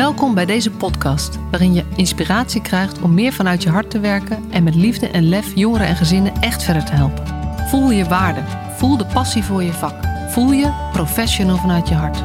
Welkom 0.00 0.34
bij 0.34 0.46
deze 0.46 0.70
podcast, 0.70 1.38
waarin 1.50 1.74
je 1.74 1.84
inspiratie 1.96 2.62
krijgt 2.62 3.00
om 3.00 3.14
meer 3.14 3.32
vanuit 3.32 3.62
je 3.62 3.68
hart 3.68 3.90
te 3.90 4.00
werken 4.00 4.50
en 4.50 4.62
met 4.62 4.74
liefde 4.74 5.08
en 5.08 5.28
lef 5.28 5.54
jongeren 5.54 5.86
en 5.86 5.96
gezinnen 5.96 6.34
echt 6.34 6.62
verder 6.62 6.84
te 6.84 6.92
helpen. 6.92 7.26
Voel 7.68 7.90
je 7.90 8.04
waarde, 8.04 8.42
voel 8.76 8.96
de 8.96 9.06
passie 9.06 9.44
voor 9.44 9.62
je 9.62 9.72
vak, 9.72 9.94
voel 10.30 10.52
je 10.52 10.88
professional 10.92 11.56
vanuit 11.56 11.88
je 11.88 11.94
hart. 11.94 12.18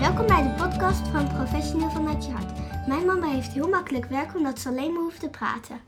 Welkom 0.00 0.26
bij 0.26 0.42
de 0.42 0.54
podcast 0.58 1.08
van 1.08 1.28
Professional 1.28 1.90
vanuit 1.90 2.24
je 2.24 2.32
hart. 2.32 2.52
Mijn 2.86 3.06
mama 3.06 3.26
heeft 3.26 3.52
heel 3.52 3.68
makkelijk 3.68 4.04
werk 4.04 4.36
omdat 4.36 4.58
ze 4.58 4.68
alleen 4.68 4.92
maar 4.92 5.02
hoeft 5.02 5.20
te 5.20 5.28
praten. 5.28 5.80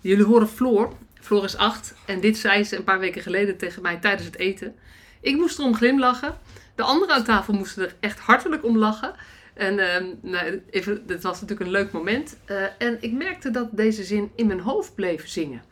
Jullie 0.00 0.24
horen 0.24 0.48
Floor. 0.48 0.92
Floor 1.28 1.44
is 1.44 1.56
acht 1.56 1.94
en 2.04 2.20
dit 2.20 2.36
zei 2.36 2.64
ze 2.64 2.76
een 2.76 2.84
paar 2.84 2.98
weken 2.98 3.22
geleden 3.22 3.56
tegen 3.56 3.82
mij 3.82 3.96
tijdens 3.96 4.24
het 4.26 4.36
eten. 4.36 4.74
Ik 5.20 5.36
moest 5.36 5.58
erom 5.58 5.74
glimlachen. 5.74 6.38
De 6.74 6.82
anderen 6.82 7.14
aan 7.14 7.24
tafel 7.24 7.54
moesten 7.54 7.82
er 7.82 7.94
echt 8.00 8.18
hartelijk 8.18 8.64
om 8.64 8.76
lachen. 8.76 9.14
En 9.54 9.78
uh, 9.78 9.86
nou, 10.20 10.62
even, 10.70 11.02
was 11.06 11.40
natuurlijk 11.40 11.60
een 11.60 11.70
leuk 11.70 11.92
moment. 11.92 12.36
Uh, 12.50 12.62
en 12.78 12.96
ik 13.00 13.12
merkte 13.12 13.50
dat 13.50 13.68
deze 13.70 14.04
zin 14.04 14.30
in 14.34 14.46
mijn 14.46 14.60
hoofd 14.60 14.94
bleef 14.94 15.28
zingen. 15.28 15.62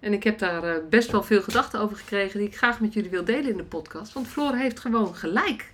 En 0.00 0.12
ik 0.12 0.24
heb 0.24 0.38
daar 0.38 0.64
uh, 0.64 0.74
best 0.90 1.10
wel 1.10 1.22
veel 1.22 1.42
gedachten 1.42 1.80
over 1.80 1.96
gekregen 1.96 2.38
die 2.38 2.48
ik 2.48 2.56
graag 2.56 2.80
met 2.80 2.92
jullie 2.92 3.10
wil 3.10 3.24
delen 3.24 3.50
in 3.50 3.56
de 3.56 3.64
podcast. 3.64 4.12
Want 4.12 4.28
Floor 4.28 4.56
heeft 4.56 4.80
gewoon 4.80 5.14
gelijk. 5.14 5.72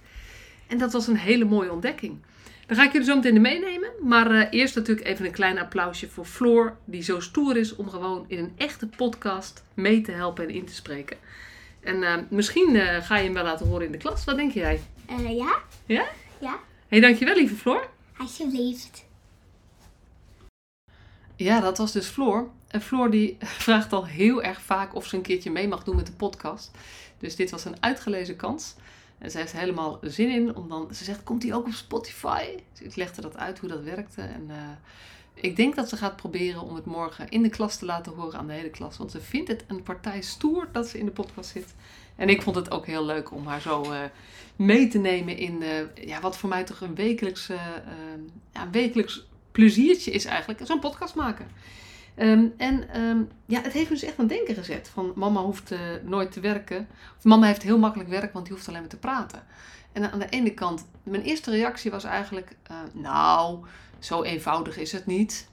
En 0.67 0.79
dat 0.79 0.93
was 0.93 1.07
een 1.07 1.17
hele 1.17 1.45
mooie 1.45 1.73
ontdekking. 1.73 2.19
Daar 2.67 2.77
ga 2.77 2.85
ik 2.85 2.93
jullie 2.93 3.07
zo 3.07 3.15
meteen 3.15 3.41
meenemen. 3.41 3.91
Maar 4.03 4.31
uh, 4.31 4.47
eerst 4.51 4.75
natuurlijk 4.75 5.07
even 5.07 5.25
een 5.25 5.33
klein 5.33 5.59
applausje 5.59 6.09
voor 6.09 6.25
Floor, 6.25 6.77
die 6.85 7.03
zo 7.03 7.21
stoer 7.21 7.57
is 7.57 7.77
om 7.77 7.89
gewoon 7.89 8.25
in 8.29 8.39
een 8.39 8.53
echte 8.57 8.87
podcast 8.87 9.65
mee 9.75 10.01
te 10.01 10.13
helpen 10.13 10.45
en 10.45 10.55
in 10.55 10.65
te 10.65 10.75
spreken. 10.75 11.17
En 11.81 11.97
uh, 11.97 12.15
misschien 12.31 12.75
uh, 12.75 13.03
ga 13.03 13.17
je 13.17 13.25
hem 13.25 13.33
wel 13.33 13.45
laten 13.45 13.67
horen 13.67 13.87
in 13.87 13.93
de 13.93 13.99
klas. 13.99 14.25
Wat 14.25 14.37
denk 14.37 14.53
jij? 14.53 14.81
ja. 15.09 15.59
Ja? 15.87 16.09
Ja. 16.39 16.51
Hé, 16.51 16.59
hey, 16.89 17.01
dankjewel 17.01 17.35
lieve 17.35 17.55
Floor. 17.55 17.89
Alsjeblieft. 18.17 19.05
Ja, 21.37 21.61
dat 21.61 21.79
was 21.79 21.93
dus 21.93 22.07
Floor. 22.07 22.51
En 22.69 22.81
Floor 22.81 23.11
die 23.11 23.37
vraagt 23.65 23.93
al 23.93 24.07
heel 24.07 24.43
erg 24.43 24.61
vaak 24.61 24.95
of 24.95 25.07
ze 25.07 25.17
een 25.17 25.23
keertje 25.23 25.51
mee 25.51 25.69
mag 25.69 25.85
doen 25.85 25.97
met 25.97 26.07
de 26.07 26.13
podcast. 26.13 26.71
Dus 27.19 27.37
dit 27.37 27.51
was 27.51 27.65
een 27.65 27.83
uitgelezen 27.83 28.37
kans. 28.37 28.75
En 29.19 29.31
zij 29.31 29.41
heeft 29.41 29.53
helemaal 29.53 29.99
zin 30.03 30.31
in. 30.31 30.57
Om 30.57 30.69
dan, 30.69 30.89
ze 30.95 31.05
zegt, 31.05 31.23
komt 31.23 31.43
die 31.43 31.55
ook 31.55 31.67
op 31.67 31.73
Spotify? 31.73 32.45
Dus 32.73 32.83
ik 32.83 32.97
legde 32.97 33.21
dat 33.21 33.37
uit 33.37 33.59
hoe 33.59 33.69
dat 33.69 33.83
werkte. 33.83 34.23
En 34.23 34.47
uh, 34.49 34.57
ik 35.35 35.57
denk 35.57 35.75
dat 35.77 35.89
ze 35.89 35.97
gaat 35.97 36.17
proberen 36.17 36.61
om 36.61 36.75
het 36.75 36.85
morgen 36.85 37.29
in 37.29 37.43
de 37.43 37.49
klas 37.49 37.77
te 37.77 37.85
laten 37.85 38.13
horen 38.13 38.39
aan 38.39 38.47
de 38.47 38.53
hele 38.53 38.71
klas. 38.71 38.97
Want 38.97 39.11
ze 39.11 39.21
vindt 39.21 39.49
het 39.49 39.65
een 39.67 39.83
partij 39.83 40.21
stoer 40.21 40.69
dat 40.73 40.89
ze 40.89 40.99
in 40.99 41.05
de 41.05 41.11
podcast 41.11 41.51
zit. 41.51 41.75
En 42.17 42.29
ik 42.29 42.43
vond 42.43 42.57
het 42.57 42.71
ook 42.71 42.87
heel 42.87 43.05
leuk 43.05 43.33
om 43.33 43.47
haar 43.47 43.61
zo 43.61 43.83
uh, 43.83 43.99
mee 44.57 44.89
te 44.89 44.99
nemen 44.99 45.37
in 45.37 45.63
uh, 45.63 46.07
ja, 46.07 46.21
wat 46.21 46.37
voor 46.37 46.49
mij 46.49 46.65
toch 46.65 46.81
een 46.81 46.95
wekelijks, 46.95 47.47
ja, 48.53 48.71
wekelijks 48.71 49.27
pleziertje 49.53 50.11
is 50.11 50.25
eigenlijk. 50.25 50.61
Zo'n 50.65 50.81
podcast 50.81 51.15
maken. 51.15 51.49
Um, 52.19 52.55
en 52.57 53.01
um, 53.01 53.29
ja, 53.47 53.61
het 53.61 53.73
heeft 53.73 53.89
me 53.89 53.95
dus 53.95 54.05
echt 54.05 54.19
aan 54.19 54.27
denken 54.27 54.55
gezet. 54.55 54.89
Van 54.89 55.13
mama 55.15 55.41
hoeft 55.41 55.73
uh, 55.73 55.79
nooit 56.03 56.33
te 56.33 56.41
werken. 56.41 56.89
Of 57.19 57.25
mama 57.25 57.47
heeft 57.47 57.63
heel 57.63 57.79
makkelijk 57.79 58.11
werk, 58.11 58.33
want 58.33 58.47
die 58.47 58.55
hoeft 58.55 58.69
alleen 58.69 58.81
maar 58.81 58.89
te 58.89 58.97
praten. 58.97 59.43
En 59.93 60.13
aan 60.13 60.19
de 60.19 60.29
ene 60.29 60.55
kant, 60.55 60.87
mijn 61.03 61.23
eerste 61.23 61.51
reactie 61.51 61.91
was 61.91 62.05
eigenlijk... 62.05 62.57
Uh, 62.71 62.77
nou, 62.93 63.59
zo 63.99 64.23
eenvoudig 64.23 64.77
is 64.77 64.93
het 64.93 65.07
niet. 65.07 65.49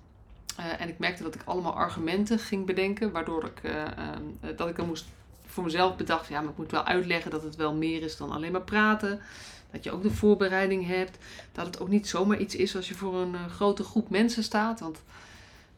Uh, 0.59 0.81
en 0.81 0.89
ik 0.89 1.00
merkte 1.00 1.23
dat 1.23 1.36
ik 1.36 1.41
allemaal 1.45 1.73
argumenten 1.73 2.39
ging 2.39 2.66
bedenken. 2.66 3.11
Waardoor 3.11 3.45
ik, 3.45 3.61
um, 3.64 4.56
dat 4.56 4.69
ik 4.69 4.75
dan 4.75 4.88
moest 4.88 5.06
voor 5.45 5.64
mezelf 5.64 5.95
bedacht... 5.95 6.28
Ja, 6.28 6.41
maar 6.41 6.52
ik 6.52 6.58
moet 6.58 6.72
wel 6.72 6.84
uitleggen 6.84 7.31
dat 7.31 7.44
het 7.44 7.56
wel 7.56 7.73
meer 7.73 8.02
is 8.02 8.17
dan 8.17 8.31
alleen 8.31 8.52
maar 8.52 8.61
praten. 8.61 9.19
Dat 9.72 9.84
je 9.84 9.91
ook 9.91 10.03
de 10.03 10.12
voorbereiding 10.12 10.88
hebt. 10.88 11.18
Dat 11.51 11.66
het 11.66 11.80
ook 11.80 11.90
niet 11.90 12.07
zomaar 12.07 12.38
iets 12.38 12.56
is 12.56 12.75
als 12.75 12.88
je 12.88 12.95
voor 12.95 13.16
een 13.16 13.50
grote 13.50 13.84
groep 13.84 14.09
mensen 14.09 14.44
staat. 14.44 14.80
Want 14.80 15.01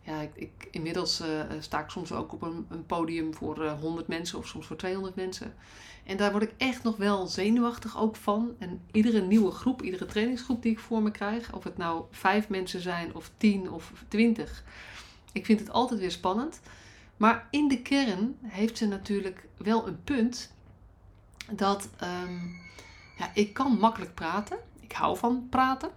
ja, 0.05 0.21
ik, 0.21 0.31
ik, 0.35 0.67
inmiddels 0.71 1.21
uh, 1.21 1.27
sta 1.59 1.79
ik 1.79 1.89
soms 1.89 2.11
ook 2.11 2.33
op 2.33 2.41
een, 2.41 2.66
een 2.69 2.85
podium 2.85 3.33
voor 3.33 3.63
uh, 3.63 3.79
100 3.79 4.07
mensen 4.07 4.38
of 4.38 4.47
soms 4.47 4.66
voor 4.66 4.75
200 4.75 5.16
mensen. 5.16 5.53
En 6.03 6.17
daar 6.17 6.31
word 6.31 6.43
ik 6.43 6.53
echt 6.57 6.83
nog 6.83 6.97
wel 6.97 7.27
zenuwachtig 7.27 7.97
ook 7.97 8.16
van. 8.16 8.55
En 8.59 8.81
iedere 8.91 9.21
nieuwe 9.21 9.51
groep, 9.51 9.81
iedere 9.81 10.05
trainingsgroep 10.05 10.61
die 10.61 10.71
ik 10.71 10.79
voor 10.79 11.01
me 11.01 11.11
krijg, 11.11 11.53
of 11.53 11.63
het 11.63 11.77
nou 11.77 12.03
vijf 12.11 12.49
mensen 12.49 12.81
zijn 12.81 13.16
of 13.16 13.31
tien 13.38 13.71
of 13.71 13.91
twintig, 14.07 14.63
ik 15.31 15.45
vind 15.45 15.59
het 15.59 15.69
altijd 15.69 15.99
weer 15.99 16.11
spannend. 16.11 16.59
Maar 17.17 17.47
in 17.51 17.67
de 17.67 17.81
kern 17.81 18.37
heeft 18.41 18.77
ze 18.77 18.87
natuurlijk 18.87 19.47
wel 19.57 19.87
een 19.87 20.03
punt 20.03 20.53
dat 21.51 21.89
um, 22.03 22.55
ja, 23.17 23.31
ik 23.33 23.53
kan 23.53 23.77
makkelijk 23.79 24.13
praten. 24.13 24.57
Ik 24.79 24.91
hou 24.91 25.17
van 25.17 25.47
praten. 25.49 25.89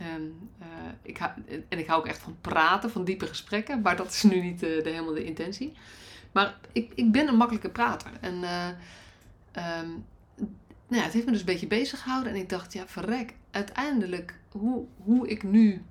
En, 0.00 0.50
uh, 0.60 0.66
ik 1.02 1.16
hou, 1.16 1.32
en 1.68 1.78
ik 1.78 1.86
hou 1.86 2.00
ook 2.00 2.06
echt 2.06 2.18
van 2.18 2.36
praten, 2.40 2.90
van 2.90 3.04
diepe 3.04 3.26
gesprekken. 3.26 3.80
Maar 3.80 3.96
dat 3.96 4.12
is 4.12 4.22
nu 4.22 4.40
niet 4.40 4.60
de, 4.60 4.80
de 4.82 4.90
helemaal 4.90 5.14
de 5.14 5.24
intentie. 5.24 5.72
Maar 6.32 6.58
ik, 6.72 6.92
ik 6.94 7.12
ben 7.12 7.28
een 7.28 7.36
makkelijke 7.36 7.70
prater. 7.70 8.10
En 8.20 8.34
uh, 8.34 8.68
um, 9.78 10.04
nou 10.88 11.00
ja, 11.00 11.02
het 11.02 11.12
heeft 11.12 11.24
me 11.26 11.30
dus 11.30 11.40
een 11.40 11.46
beetje 11.46 11.66
bezig 11.66 12.02
gehouden. 12.02 12.32
En 12.32 12.38
ik 12.38 12.48
dacht, 12.48 12.72
ja, 12.72 12.86
verrek. 12.86 13.34
Uiteindelijk, 13.50 14.34
hoe, 14.48 14.84
hoe 14.96 15.28
ik 15.28 15.42
nu 15.42 15.82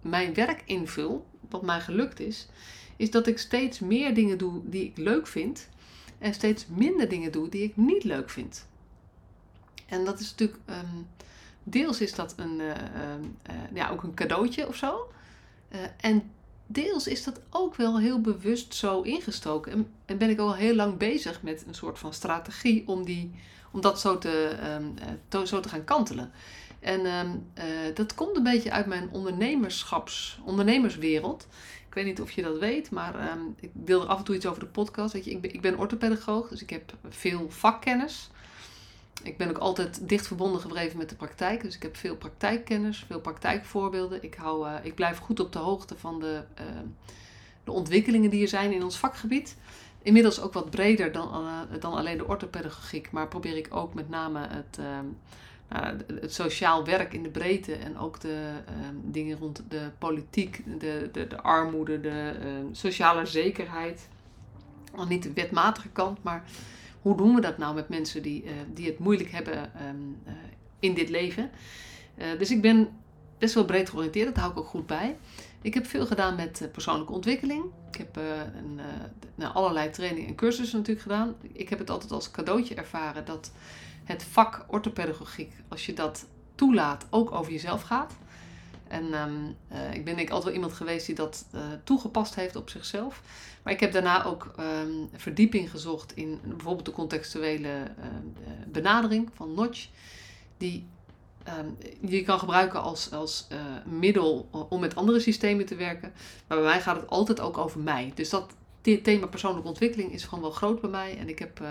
mijn 0.00 0.34
werk 0.34 0.62
invul, 0.64 1.26
wat 1.48 1.62
mij 1.62 1.80
gelukt 1.80 2.20
is, 2.20 2.48
is 2.96 3.10
dat 3.10 3.26
ik 3.26 3.38
steeds 3.38 3.78
meer 3.78 4.14
dingen 4.14 4.38
doe 4.38 4.60
die 4.64 4.84
ik 4.84 4.96
leuk 4.96 5.26
vind. 5.26 5.68
En 6.18 6.34
steeds 6.34 6.66
minder 6.66 7.08
dingen 7.08 7.32
doe 7.32 7.48
die 7.48 7.62
ik 7.62 7.76
niet 7.76 8.04
leuk 8.04 8.30
vind. 8.30 8.68
En 9.86 10.04
dat 10.04 10.20
is 10.20 10.30
natuurlijk. 10.30 10.58
Um, 10.66 11.06
Deels 11.70 12.00
is 12.00 12.14
dat 12.14 12.34
een, 12.36 12.60
uh, 12.60 12.66
uh, 12.66 13.54
ja, 13.74 13.90
ook 13.90 14.02
een 14.02 14.14
cadeautje 14.14 14.68
of 14.68 14.76
zo. 14.76 15.12
Uh, 15.72 15.78
en 16.00 16.30
deels 16.66 17.06
is 17.06 17.24
dat 17.24 17.40
ook 17.50 17.74
wel 17.74 17.98
heel 17.98 18.20
bewust 18.20 18.74
zo 18.74 19.02
ingestoken. 19.02 19.72
En, 19.72 19.86
en, 20.04 20.18
ben 20.18 20.30
ik 20.30 20.38
al 20.38 20.54
heel 20.54 20.74
lang 20.74 20.96
bezig 20.96 21.42
met 21.42 21.64
een 21.66 21.74
soort 21.74 21.98
van 21.98 22.12
strategie 22.12 22.88
om, 22.88 23.04
die, 23.04 23.30
om 23.70 23.80
dat 23.80 24.00
zo 24.00 24.18
te, 24.18 24.56
to, 25.28 25.44
zo 25.44 25.60
te 25.60 25.68
gaan 25.68 25.84
kantelen. 25.84 26.32
En 26.80 27.06
um, 27.06 27.46
dat 27.94 28.14
komt 28.14 28.36
een 28.36 28.42
beetje 28.42 28.70
uit 28.70 28.86
mijn 28.86 29.08
ondernemerschaps, 29.12 30.40
ondernemerswereld. 30.44 31.46
Ik 31.88 31.94
weet 31.94 32.04
niet 32.04 32.20
of 32.20 32.30
je 32.30 32.42
dat 32.42 32.58
weet, 32.58 32.90
maar 32.90 33.38
ik 33.60 33.70
deel 33.72 34.02
er 34.02 34.08
af 34.08 34.18
en 34.18 34.24
toe 34.24 34.34
iets 34.34 34.46
over 34.46 34.60
de 34.60 34.66
podcast. 34.66 35.12
Weet 35.12 35.24
je, 35.24 35.30
ik 35.30 35.40
ben, 35.40 35.54
ik 35.54 35.60
ben 35.60 35.78
orthopedagoog, 35.78 36.48
dus 36.48 36.62
ik 36.62 36.70
heb 36.70 36.94
veel 37.08 37.50
vakkennis 37.50 38.30
ik 39.22 39.36
ben 39.36 39.48
ook 39.48 39.58
altijd 39.58 40.08
dicht 40.08 40.26
verbonden 40.26 40.60
gebleven 40.60 40.98
met 40.98 41.08
de 41.08 41.14
praktijk. 41.14 41.62
Dus 41.62 41.74
ik 41.74 41.82
heb 41.82 41.96
veel 41.96 42.16
praktijkkennis, 42.16 43.04
veel 43.06 43.20
praktijkvoorbeelden. 43.20 44.22
Ik, 44.22 44.34
hou, 44.34 44.68
uh, 44.68 44.74
ik 44.82 44.94
blijf 44.94 45.18
goed 45.18 45.40
op 45.40 45.52
de 45.52 45.58
hoogte 45.58 45.96
van 45.96 46.20
de, 46.20 46.42
uh, 46.60 46.66
de 47.64 47.72
ontwikkelingen 47.72 48.30
die 48.30 48.42
er 48.42 48.48
zijn 48.48 48.72
in 48.72 48.84
ons 48.84 48.98
vakgebied. 48.98 49.56
Inmiddels 50.02 50.40
ook 50.40 50.52
wat 50.52 50.70
breder 50.70 51.12
dan, 51.12 51.44
uh, 51.44 51.80
dan 51.80 51.92
alleen 51.92 52.18
de 52.18 52.26
orthopedagogiek. 52.26 53.10
Maar 53.10 53.28
probeer 53.28 53.56
ik 53.56 53.68
ook 53.70 53.94
met 53.94 54.08
name 54.08 54.46
het, 54.48 54.78
het 56.20 56.34
sociaal 56.34 56.84
werk 56.84 57.12
in 57.12 57.22
de 57.22 57.28
breedte. 57.28 57.74
En 57.74 57.98
ook 57.98 58.20
de 58.20 58.52
dingen 59.02 59.38
rond 59.38 59.62
de 59.68 59.90
politiek, 59.98 60.62
de, 60.80 61.08
de, 61.12 61.26
de 61.26 61.40
armoede, 61.40 62.00
de 62.00 62.34
sociale 62.72 63.26
zekerheid. 63.26 64.08
Al 64.94 65.06
niet 65.06 65.22
de 65.22 65.32
wetmatige 65.32 65.88
kant, 65.88 66.22
maar 66.22 66.44
hoe 67.02 67.16
doen 67.16 67.34
we 67.34 67.40
dat 67.40 67.58
nou 67.58 67.74
met 67.74 67.88
mensen 67.88 68.22
die, 68.22 68.44
uh, 68.44 68.50
die 68.74 68.86
het 68.86 68.98
moeilijk 68.98 69.30
hebben 69.30 69.72
um, 69.88 70.16
uh, 70.26 70.32
in 70.78 70.94
dit 70.94 71.08
leven? 71.08 71.50
Uh, 72.18 72.24
dus 72.38 72.50
ik 72.50 72.62
ben 72.62 72.88
best 73.38 73.54
wel 73.54 73.64
breed 73.64 73.90
georiënteerd, 73.90 74.26
dat 74.26 74.36
hou 74.36 74.50
ik 74.50 74.58
ook 74.58 74.66
goed 74.66 74.86
bij. 74.86 75.16
Ik 75.62 75.74
heb 75.74 75.86
veel 75.86 76.06
gedaan 76.06 76.36
met 76.36 76.68
persoonlijke 76.72 77.12
ontwikkeling. 77.12 77.64
Ik 77.90 77.96
heb 77.96 78.16
een, 78.16 78.80
nou, 79.34 79.54
allerlei 79.54 79.90
trainingen 79.90 80.28
en 80.28 80.34
cursussen 80.34 80.78
natuurlijk 80.78 81.06
gedaan. 81.06 81.34
Ik 81.52 81.68
heb 81.68 81.78
het 81.78 81.90
altijd 81.90 82.12
als 82.12 82.30
cadeautje 82.30 82.74
ervaren 82.74 83.24
dat 83.24 83.52
het 84.04 84.24
vak 84.24 84.64
orthopedagogiek, 84.66 85.52
als 85.68 85.86
je 85.86 85.92
dat 85.92 86.26
toelaat, 86.54 87.06
ook 87.10 87.32
over 87.32 87.52
jezelf 87.52 87.82
gaat. 87.82 88.16
En 88.90 89.14
um, 89.14 89.56
uh, 89.72 89.94
ik 89.94 90.04
ben 90.04 90.18
ik 90.18 90.28
altijd 90.28 90.44
wel 90.44 90.54
iemand 90.54 90.72
geweest 90.72 91.06
die 91.06 91.14
dat 91.14 91.44
uh, 91.54 91.60
toegepast 91.84 92.34
heeft 92.34 92.56
op 92.56 92.70
zichzelf. 92.70 93.22
Maar 93.62 93.72
ik 93.72 93.80
heb 93.80 93.92
daarna 93.92 94.24
ook 94.24 94.54
um, 94.58 95.08
verdieping 95.16 95.70
gezocht 95.70 96.16
in 96.16 96.40
bijvoorbeeld 96.44 96.84
de 96.84 96.92
contextuele 96.92 97.68
um, 97.68 98.34
benadering 98.66 99.30
van 99.34 99.54
Notch. 99.54 99.88
Die 100.56 100.86
je 102.00 102.22
kan 102.22 102.38
gebruiken 102.38 102.82
als, 102.82 103.12
als 103.12 103.46
middel 103.84 104.48
om 104.68 104.80
met 104.80 104.94
andere 104.94 105.20
systemen 105.20 105.66
te 105.66 105.74
werken. 105.74 106.12
Maar 106.46 106.58
bij 106.58 106.66
mij 106.66 106.80
gaat 106.80 106.96
het 106.96 107.10
altijd 107.10 107.40
ook 107.40 107.58
over 107.58 107.80
mij. 107.80 108.12
Dus 108.14 108.30
dat 108.30 108.52
thema 109.02 109.26
persoonlijke 109.26 109.68
ontwikkeling 109.68 110.12
is 110.12 110.24
gewoon 110.24 110.40
wel 110.40 110.50
groot 110.50 110.80
bij 110.80 110.90
mij. 110.90 111.18
En 111.18 111.28
ik 111.28 111.38
heb 111.38 111.62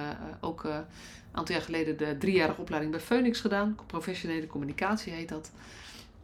ook 0.41 0.63
een 0.63 0.85
aantal 1.31 1.55
jaar 1.55 1.63
geleden 1.63 1.97
de 1.97 2.17
driejarige 2.17 2.61
opleiding 2.61 2.93
bij 2.93 3.01
Phoenix 3.01 3.39
gedaan. 3.39 3.77
Professionele 3.85 4.47
communicatie 4.47 5.13
heet 5.13 5.29
dat. 5.29 5.51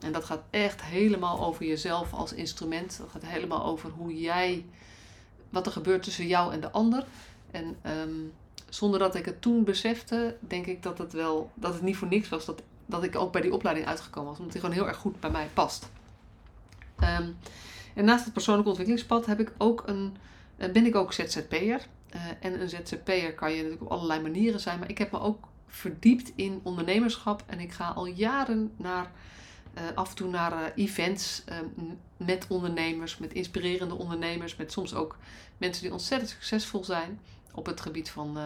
En 0.06 0.12
dat 0.12 0.26
gaat 0.26 0.44
echt 0.50 0.82
helemaal 0.82 1.46
over 1.46 1.66
jezelf 1.66 2.14
als 2.14 2.34
instrument. 2.34 2.98
Dat 2.98 3.10
gaat 3.10 3.26
helemaal 3.26 3.66
over 3.66 3.90
hoe 3.90 4.20
jij, 4.20 4.66
wat 5.50 5.66
er 5.66 5.72
gebeurt 5.72 6.04
tussen 6.04 6.28
jou 6.28 6.54
en 6.54 6.62
de 6.62 6.72
ander. 6.72 7.06
En 7.52 7.78
um, 7.86 8.34
zonder 8.70 9.00
dat 9.00 9.16
ik 9.16 9.26
het 9.26 9.42
toen 9.42 9.64
besefte, 9.64 10.38
denk 10.40 10.66
ik 10.66 10.84
dat 10.84 10.98
het 10.98 11.14
wel 11.14 11.52
dat 11.54 11.74
het 11.74 11.82
niet 11.82 11.96
voor 11.96 12.08
niks 12.08 12.30
was 12.30 12.46
dat, 12.46 12.62
dat 12.86 13.04
ik 13.04 13.16
ook 13.16 13.32
bij 13.32 13.42
die 13.42 13.54
opleiding 13.54 13.88
uitgekomen 13.88 14.30
was. 14.30 14.38
Omdat 14.38 14.54
die 14.54 14.62
gewoon 14.62 14.76
heel 14.76 14.88
erg 14.88 14.98
goed 14.98 15.20
bij 15.20 15.30
mij 15.30 15.50
past. 15.54 15.90
Ehm, 17.00 17.30
en 17.94 18.06
naast 18.06 18.24
het 18.24 18.34
persoonlijk 18.34 18.68
ontwikkelingspad 18.68 19.26
heb 19.26 19.40
ik 19.40 19.52
ook 19.58 19.84
een, 19.86 20.18
eh, 20.58 20.72
ben 20.72 20.86
ik 20.86 20.96
ook 20.96 21.14
ZZP'er. 21.14 21.88
Uh, 22.16 22.22
en 22.40 22.62
een 22.62 22.70
ZZP'er 22.70 23.34
kan 23.34 23.50
je 23.50 23.56
natuurlijk 23.56 23.82
op 23.82 23.92
allerlei 23.92 24.22
manieren 24.22 24.60
zijn. 24.60 24.80
Maar 24.80 24.90
ik 24.90 24.98
heb 24.98 25.12
me 25.12 25.20
ook 25.20 25.48
verdiept 25.68 26.32
in 26.36 26.60
ondernemerschap. 26.64 27.44
En 27.46 27.60
ik 27.60 27.72
ga 27.72 27.88
al 27.88 28.06
jaren 28.06 28.72
naar, 28.78 29.12
uh, 29.78 29.82
af 29.96 30.10
en 30.10 30.16
toe 30.16 30.30
naar 30.30 30.74
events 30.76 31.44
met 32.18 32.46
ondernemers, 32.48 33.18
met 33.18 33.34
inspirerende 33.34 33.96
ondernemers. 33.96 34.56
Met 34.56 34.72
soms 34.72 34.94
ook 34.94 35.18
mensen 35.58 35.84
die 35.84 35.92
ontzettend 35.92 36.30
succesvol 36.30 36.84
zijn 36.84 37.20
op 37.54 37.66
het 37.66 37.82
gebied 37.82 38.10
van, 38.10 38.38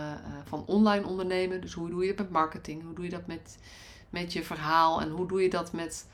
van 0.45 0.63
online 0.65 1.05
ondernemen. 1.05 1.61
Dus 1.61 1.73
hoe 1.73 1.89
doe 1.89 2.01
je 2.05 2.07
dat 2.07 2.17
met 2.17 2.29
marketing? 2.29 2.83
Hoe 2.83 2.93
doe 2.93 3.03
je 3.03 3.09
dat 3.11 3.27
met, 3.27 3.57
met 4.09 4.33
je 4.33 4.43
verhaal? 4.43 5.01
En 5.01 5.09
hoe 5.09 5.27
doe 5.27 5.41
je 5.41 5.49
dat 5.49 5.73
met 5.73 6.05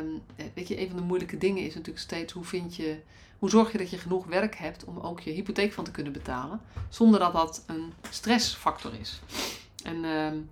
Um, 0.00 0.22
weet 0.54 0.68
je, 0.68 0.80
een 0.80 0.88
van 0.88 0.96
de 0.96 1.02
moeilijke 1.02 1.38
dingen 1.38 1.62
is 1.62 1.74
natuurlijk 1.74 2.04
steeds 2.04 2.32
hoe 2.32 2.44
vind 2.44 2.76
je, 2.76 3.00
hoe 3.38 3.50
zorg 3.50 3.72
je 3.72 3.78
dat 3.78 3.90
je 3.90 3.98
genoeg 3.98 4.26
werk 4.26 4.56
hebt 4.56 4.84
om 4.84 4.98
ook 4.98 5.20
je 5.20 5.30
hypotheek 5.30 5.72
van 5.72 5.84
te 5.84 5.90
kunnen 5.90 6.12
betalen, 6.12 6.60
zonder 6.88 7.20
dat 7.20 7.32
dat 7.32 7.64
een 7.66 7.92
stressfactor 8.10 8.94
is. 9.00 9.20
En 9.84 10.04
um, 10.04 10.50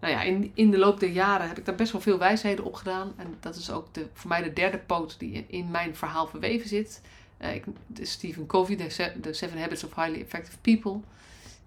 nou 0.00 0.12
ja, 0.12 0.22
in, 0.22 0.50
in 0.54 0.70
de 0.70 0.78
loop 0.78 1.00
der 1.00 1.10
jaren 1.10 1.48
heb 1.48 1.58
ik 1.58 1.64
daar 1.64 1.74
best 1.74 1.92
wel 1.92 2.00
veel 2.00 2.18
wijsheden 2.18 2.64
op 2.64 2.74
gedaan. 2.74 3.12
En 3.16 3.36
dat 3.40 3.56
is 3.56 3.70
ook 3.70 3.94
de, 3.94 4.06
voor 4.12 4.28
mij 4.28 4.42
de 4.42 4.52
derde 4.52 4.78
poot 4.78 5.18
die 5.18 5.44
in 5.48 5.70
mijn 5.70 5.96
verhaal 5.96 6.26
verweven 6.26 6.68
zit. 6.68 7.00
Uh, 7.40 7.54
ik, 7.54 7.64
Stephen 8.00 8.46
Covey, 8.46 8.76
de 9.20 9.32
Seven 9.32 9.60
Habits 9.60 9.84
of 9.84 9.94
Highly 9.94 10.20
Effective 10.20 10.58
People, 10.58 11.00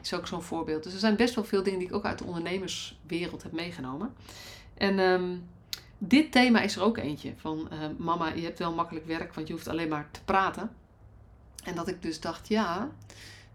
is 0.02 0.14
ook 0.14 0.28
zo'n 0.28 0.42
voorbeeld. 0.42 0.84
Dus 0.84 0.94
er 0.94 1.00
zijn 1.00 1.16
best 1.16 1.36
wel 1.36 1.44
veel 1.44 1.64
dingen 1.64 1.80
die 1.80 1.88
ik 1.88 1.94
ook 1.94 2.06
uit 2.06 2.18
de 2.18 2.24
ondernemerswereld 2.24 3.44
heb 3.44 3.52
meegenomen. 3.52 4.14
En 4.74 5.00
um, 5.00 5.48
dit 5.98 6.32
thema 6.32 6.62
is 6.62 6.76
er 6.76 6.82
ook 6.82 6.98
eentje 6.98 7.34
van 7.38 7.70
uh, 7.74 7.80
mama, 7.98 8.34
je 8.34 8.44
hebt 8.44 8.60
wel 8.60 8.74
makkelijk 8.74 9.06
werk, 9.06 9.34
want 9.34 9.48
je 9.48 9.54
hoeft 9.54 9.68
alleen 9.68 9.90
maar 9.90 10.08
te 10.12 10.24
praten. 10.26 10.72
En 11.64 11.76
dat 11.76 11.88
ik 11.88 12.02
dus 12.02 12.20
dacht, 12.20 12.48
ja, 12.48 12.90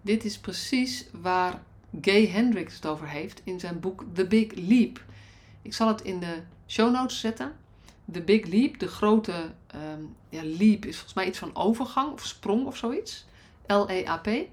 dit 0.01 0.25
is 0.25 0.39
precies 0.39 1.07
waar 1.13 1.63
Gay 2.01 2.27
Hendricks 2.27 2.75
het 2.75 2.87
over 2.87 3.09
heeft 3.09 3.41
in 3.45 3.61
zijn 3.61 3.81
boek 3.81 4.05
The 4.13 4.27
Big 4.27 4.53
Leap. 4.55 5.05
Ik 5.63 5.75
zal 5.75 5.89
het 5.89 6.03
in 6.03 6.21
de 6.21 6.43
show 6.67 6.93
notes 6.93 7.21
zetten. 7.21 7.53
The 8.13 8.23
Big 8.23 8.47
Leap, 8.47 8.79
de 8.79 8.89
grote 8.89 9.33
um, 9.75 10.15
ja, 10.29 10.41
leap, 10.45 10.85
is 10.85 10.95
volgens 10.95 11.15
mij 11.15 11.27
iets 11.27 11.39
van 11.39 11.57
overgang 11.57 12.13
of 12.13 12.27
sprong 12.27 12.67
of 12.67 12.77
zoiets. 12.77 13.27
L-E-A-P. 13.67 14.27
Um, 14.27 14.45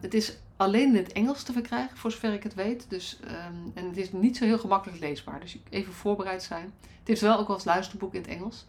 het 0.00 0.14
is 0.14 0.36
alleen 0.56 0.88
in 0.88 0.96
het 0.96 1.12
Engels 1.12 1.42
te 1.42 1.52
verkrijgen, 1.52 1.96
voor 1.96 2.12
zover 2.12 2.32
ik 2.32 2.42
het 2.42 2.54
weet. 2.54 2.86
Dus, 2.88 3.18
um, 3.24 3.72
en 3.74 3.84
het 3.88 3.96
is 3.96 4.12
niet 4.12 4.36
zo 4.36 4.44
heel 4.44 4.58
gemakkelijk 4.58 5.00
leesbaar. 5.00 5.40
Dus 5.40 5.58
even 5.70 5.92
voorbereid 5.92 6.42
zijn. 6.42 6.72
Het 6.98 7.08
is 7.08 7.20
wel 7.20 7.38
ook 7.38 7.48
als 7.48 7.64
luisterboek 7.64 8.14
in 8.14 8.20
het 8.20 8.30
Engels. 8.30 8.64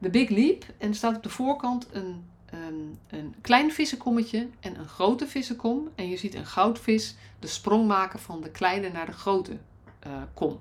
The 0.00 0.10
Big 0.10 0.28
Leap. 0.28 0.64
En 0.78 0.88
er 0.88 0.94
staat 0.94 1.16
op 1.16 1.22
de 1.22 1.28
voorkant 1.28 1.88
een, 1.92 2.24
um, 2.68 2.98
een 3.06 3.34
klein 3.40 3.72
vissenkommetje 3.72 4.48
en 4.60 4.78
een 4.78 4.88
grote 4.88 5.26
vissenkom. 5.26 5.88
En 5.94 6.08
je 6.08 6.16
ziet 6.16 6.34
een 6.34 6.46
goudvis 6.46 7.16
de 7.38 7.46
sprong 7.46 7.86
maken 7.86 8.18
van 8.18 8.40
de 8.40 8.50
kleine 8.50 8.90
naar 8.90 9.06
de 9.06 9.12
grote 9.12 9.56
uh, 10.06 10.12
kom. 10.34 10.60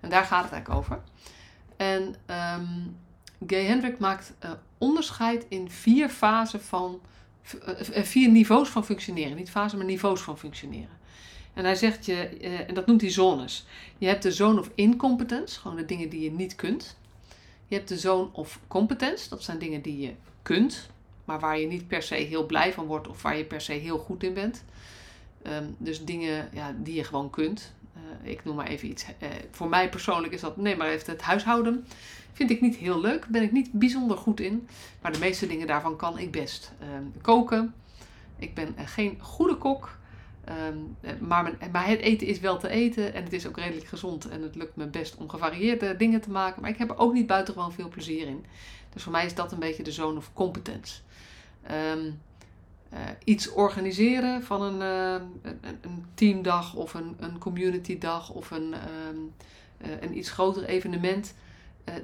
En 0.00 0.10
daar 0.10 0.24
gaat 0.24 0.44
het 0.44 0.52
eigenlijk 0.52 0.80
over. 0.80 1.02
En 1.76 2.14
Gay 3.46 3.64
Hendrick 3.64 3.98
maakt 3.98 4.32
uh, 4.44 4.50
onderscheid 4.78 5.46
in 5.48 5.70
vier 5.70 6.08
fasen 6.08 6.62
van 6.62 7.00
eh, 7.92 8.02
vier 8.02 8.28
niveaus 8.28 8.68
van 8.68 8.84
functioneren. 8.84 9.36
Niet 9.36 9.50
fase, 9.50 9.76
maar 9.76 9.86
niveaus 9.86 10.20
van 10.20 10.38
functioneren. 10.38 10.98
En 11.54 11.64
hij 11.64 11.74
zegt 11.74 12.06
je, 12.06 12.14
eh, 12.14 12.68
en 12.68 12.74
dat 12.74 12.86
noemt 12.86 13.00
hij 13.00 13.10
zones. 13.10 13.66
Je 13.98 14.06
hebt 14.06 14.22
de 14.22 14.32
zone 14.32 14.60
of 14.60 14.70
incompetence, 14.74 15.60
gewoon 15.60 15.76
de 15.76 15.84
dingen 15.84 16.08
die 16.08 16.20
je 16.20 16.30
niet 16.30 16.54
kunt. 16.54 16.96
Je 17.66 17.74
hebt 17.74 17.88
de 17.88 17.98
zone 17.98 18.28
of 18.32 18.60
competence, 18.66 19.28
dat 19.28 19.42
zijn 19.42 19.58
dingen 19.58 19.82
die 19.82 20.00
je 20.00 20.14
kunt, 20.42 20.90
maar 21.26 21.40
waar 21.40 21.58
je 21.58 21.66
niet 21.66 21.88
per 21.88 22.02
se 22.02 22.14
heel 22.14 22.46
blij 22.46 22.72
van 22.72 22.86
wordt 22.86 23.08
of 23.08 23.22
waar 23.22 23.36
je 23.36 23.44
per 23.44 23.60
se 23.60 23.72
heel 23.72 23.98
goed 23.98 24.22
in 24.22 24.34
bent. 24.34 24.64
Um, 25.42 25.74
dus 25.78 26.04
dingen 26.04 26.48
ja, 26.52 26.74
die 26.82 26.94
je 26.94 27.04
gewoon 27.04 27.30
kunt. 27.30 27.74
Uh, 27.96 28.30
ik 28.30 28.44
noem 28.44 28.56
maar 28.56 28.66
even 28.66 28.88
iets. 28.88 29.04
Uh, 29.22 29.28
voor 29.50 29.68
mij 29.68 29.88
persoonlijk 29.88 30.32
is 30.32 30.40
dat, 30.40 30.56
nee, 30.56 30.76
maar 30.76 30.88
even 30.88 31.12
het 31.12 31.22
huishouden. 31.22 31.86
Vind 32.32 32.50
ik 32.50 32.60
niet 32.60 32.76
heel 32.76 33.00
leuk, 33.00 33.26
ben 33.26 33.42
ik 33.42 33.52
niet 33.52 33.72
bijzonder 33.72 34.16
goed 34.16 34.40
in. 34.40 34.68
Maar 35.02 35.12
de 35.12 35.18
meeste 35.18 35.46
dingen 35.46 35.66
daarvan 35.66 35.96
kan 35.96 36.18
ik 36.18 36.30
best. 36.30 36.72
Ehm, 36.80 37.02
koken. 37.20 37.74
Ik 38.38 38.54
ben 38.54 38.74
geen 38.84 39.18
goede 39.20 39.56
kok. 39.56 39.96
Ehm, 40.44 40.76
maar, 41.26 41.42
mijn, 41.42 41.70
maar 41.72 41.86
het 41.86 42.00
eten 42.00 42.26
is 42.26 42.40
wel 42.40 42.58
te 42.58 42.68
eten 42.68 43.14
en 43.14 43.24
het 43.24 43.32
is 43.32 43.46
ook 43.46 43.56
redelijk 43.56 43.86
gezond. 43.86 44.28
En 44.28 44.42
het 44.42 44.54
lukt 44.54 44.76
me 44.76 44.86
best 44.86 45.16
om 45.16 45.28
gevarieerde 45.28 45.96
dingen 45.96 46.20
te 46.20 46.30
maken. 46.30 46.62
Maar 46.62 46.70
ik 46.70 46.78
heb 46.78 46.90
er 46.90 46.98
ook 46.98 47.12
niet 47.12 47.26
buitengewoon 47.26 47.72
veel 47.72 47.88
plezier 47.88 48.26
in. 48.26 48.44
Dus 48.92 49.02
voor 49.02 49.12
mij 49.12 49.26
is 49.26 49.34
dat 49.34 49.52
een 49.52 49.58
beetje 49.58 49.82
de 49.82 49.92
zone 49.92 50.18
of 50.18 50.32
competence. 50.32 51.00
Um, 51.70 52.20
uh, 52.92 53.00
iets 53.24 53.52
organiseren 53.52 54.42
van 54.42 54.62
een, 54.62 54.80
uh, 54.80 55.26
een, 55.42 55.78
een, 55.80 56.06
teamdag 56.14 56.74
of 56.74 56.94
een, 56.94 57.16
een 57.18 57.38
communitydag 57.38 58.30
of 58.30 58.50
een, 58.50 58.74
um, 59.08 59.32
uh, 59.86 60.00
een 60.00 60.18
iets 60.18 60.30
groter 60.30 60.64
evenement. 60.64 61.34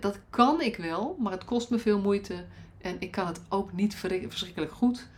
Dat 0.00 0.18
kan 0.30 0.60
ik 0.60 0.76
wel, 0.76 1.16
maar 1.18 1.32
het 1.32 1.44
kost 1.44 1.70
me 1.70 1.78
veel 1.78 2.00
moeite 2.00 2.44
en 2.80 2.96
ik 2.98 3.10
kan 3.10 3.26
het 3.26 3.40
ook 3.48 3.72
niet 3.72 3.94
verschrikkelijk 3.94 4.72
goed. 4.72 5.08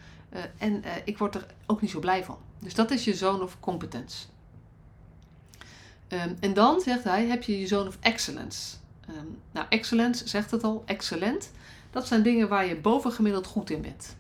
En 0.58 0.82
ik 1.04 1.18
word 1.18 1.34
er 1.34 1.46
ook 1.66 1.80
niet 1.80 1.90
zo 1.90 1.98
blij 1.98 2.24
van. 2.24 2.38
Dus 2.58 2.74
dat 2.74 2.90
is 2.90 3.04
je 3.04 3.14
zone 3.14 3.42
of 3.42 3.60
competence. 3.60 4.26
Um, 6.08 6.36
en 6.40 6.54
dan, 6.54 6.80
zegt 6.80 7.04
hij, 7.04 7.26
heb 7.26 7.42
je 7.42 7.60
je 7.60 7.66
zone 7.66 7.88
of 7.88 7.98
excellence. 8.00 8.76
Nou, 9.52 9.66
excellence 9.68 10.28
zegt 10.28 10.50
het 10.50 10.64
al, 10.64 10.82
excellent. 10.86 11.50
Dat 11.90 12.06
zijn 12.06 12.22
dingen 12.22 12.48
waar 12.48 12.66
je 12.66 12.76
bovengemiddeld 12.76 13.46
goed 13.46 13.70
in 13.70 13.82
bent. 13.82 14.16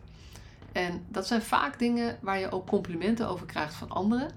En 0.74 1.04
dat 1.08 1.26
zijn 1.26 1.42
vaak 1.42 1.78
dingen 1.78 2.18
waar 2.20 2.38
je 2.38 2.50
ook 2.50 2.66
complimenten 2.66 3.28
over 3.28 3.46
krijgt 3.46 3.74
van 3.74 3.88
anderen. 3.88 4.30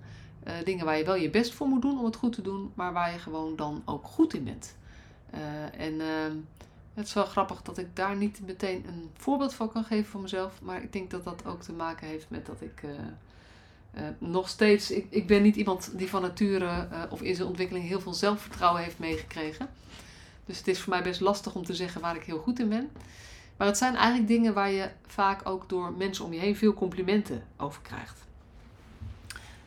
Uh, 0.47 0.53
dingen 0.63 0.85
waar 0.85 0.97
je 0.97 1.05
wel 1.05 1.15
je 1.15 1.29
best 1.29 1.53
voor 1.53 1.67
moet 1.67 1.81
doen 1.81 1.99
om 1.99 2.05
het 2.05 2.15
goed 2.15 2.33
te 2.33 2.41
doen, 2.41 2.71
maar 2.73 2.93
waar 2.93 3.11
je 3.11 3.19
gewoon 3.19 3.55
dan 3.55 3.81
ook 3.85 4.05
goed 4.05 4.33
in 4.33 4.43
bent. 4.43 4.75
Uh, 5.33 5.85
en 5.85 5.93
uh, 5.93 6.05
het 6.93 7.07
is 7.07 7.13
wel 7.13 7.25
grappig 7.25 7.61
dat 7.61 7.77
ik 7.77 7.95
daar 7.95 8.15
niet 8.15 8.41
meteen 8.45 8.85
een 8.87 9.09
voorbeeld 9.13 9.53
van 9.53 9.71
kan 9.71 9.83
geven 9.83 10.05
voor 10.05 10.21
mezelf. 10.21 10.61
Maar 10.61 10.83
ik 10.83 10.93
denk 10.93 11.11
dat 11.11 11.23
dat 11.23 11.45
ook 11.45 11.61
te 11.61 11.73
maken 11.73 12.07
heeft 12.07 12.29
met 12.29 12.45
dat 12.45 12.61
ik 12.61 12.83
uh, 12.83 14.01
nog 14.17 14.49
steeds. 14.49 14.91
Ik, 14.91 15.05
ik 15.09 15.27
ben 15.27 15.41
niet 15.41 15.55
iemand 15.55 15.91
die 15.97 16.09
van 16.09 16.21
nature 16.21 16.87
of 17.09 17.21
in 17.21 17.35
zijn 17.35 17.47
ontwikkeling 17.47 17.87
heel 17.87 18.01
veel 18.01 18.13
zelfvertrouwen 18.13 18.81
heeft 18.81 18.99
meegekregen. 18.99 19.69
Dus 20.45 20.57
het 20.57 20.67
is 20.67 20.79
voor 20.79 20.93
mij 20.93 21.03
best 21.03 21.19
lastig 21.19 21.55
om 21.55 21.65
te 21.65 21.75
zeggen 21.75 22.01
waar 22.01 22.15
ik 22.15 22.23
heel 22.23 22.39
goed 22.39 22.59
in 22.59 22.69
ben. 22.69 22.89
Maar 23.57 23.67
het 23.67 23.77
zijn 23.77 23.95
eigenlijk 23.95 24.27
dingen 24.27 24.53
waar 24.53 24.71
je 24.71 24.89
vaak 25.05 25.49
ook 25.49 25.69
door 25.69 25.93
mensen 25.93 26.25
om 26.25 26.33
je 26.33 26.39
heen 26.39 26.55
veel 26.55 26.73
complimenten 26.73 27.43
over 27.57 27.81
krijgt. 27.81 28.25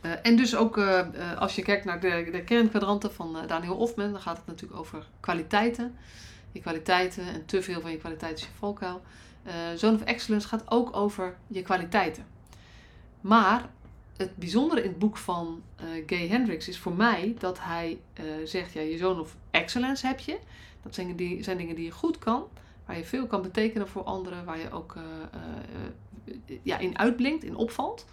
Uh, 0.03 0.13
en 0.23 0.37
dus 0.37 0.57
ook 0.57 0.77
uh, 0.77 0.85
uh, 1.15 1.39
als 1.39 1.55
je 1.55 1.63
kijkt 1.63 1.85
naar 1.85 2.01
de, 2.01 2.29
de 2.33 2.45
kernkwadranten 2.45 3.13
van 3.13 3.37
Daniel 3.47 3.75
Hofman, 3.75 4.13
dan 4.13 4.21
gaat 4.21 4.37
het 4.37 4.47
natuurlijk 4.47 4.81
over 4.81 5.07
kwaliteiten. 5.21 5.97
Je 6.53 6.61
kwaliteiten 6.61 7.25
en 7.25 7.47
te 7.47 7.63
veel 7.63 7.81
van 7.81 7.91
je 7.91 7.97
kwaliteiten 7.97 8.43
is 8.43 8.47
je 8.47 8.59
valkuil. 8.59 9.03
Zone 9.75 9.97
of 9.97 10.03
Excellence 10.03 10.49
gaat 10.49 10.71
ook 10.71 10.97
over 10.97 11.37
je 11.47 11.63
kwaliteiten. 11.63 12.27
Maar 13.21 13.69
het 14.17 14.37
bijzondere 14.37 14.83
in 14.83 14.89
het 14.89 14.99
boek 14.99 15.17
van 15.17 15.63
Gay 16.07 16.29
Hendricks 16.29 16.69
is 16.69 16.79
voor 16.79 16.93
mij 16.93 17.35
dat 17.39 17.59
hij 17.61 17.99
zegt: 18.45 18.73
ja, 18.73 18.81
je 18.81 18.97
Zone 18.97 19.21
of 19.21 19.37
Excellence 19.51 20.07
heb 20.07 20.19
je. 20.19 20.39
Dat 20.83 20.95
zijn, 20.95 21.17
die, 21.17 21.43
zijn 21.43 21.57
dingen 21.57 21.75
die 21.75 21.85
je 21.85 21.91
goed 21.91 22.19
kan, 22.19 22.45
waar 22.91 22.99
je 22.99 23.05
veel 23.05 23.27
kan 23.27 23.43
betekenen 23.43 23.89
voor 23.89 24.03
anderen, 24.03 24.45
waar 24.45 24.59
je 24.59 24.71
ook 24.71 24.97
ja, 26.63 26.79
in 26.79 26.99
uitblinkt, 26.99 27.45
in 27.45 27.57
opvalt. 27.57 28.07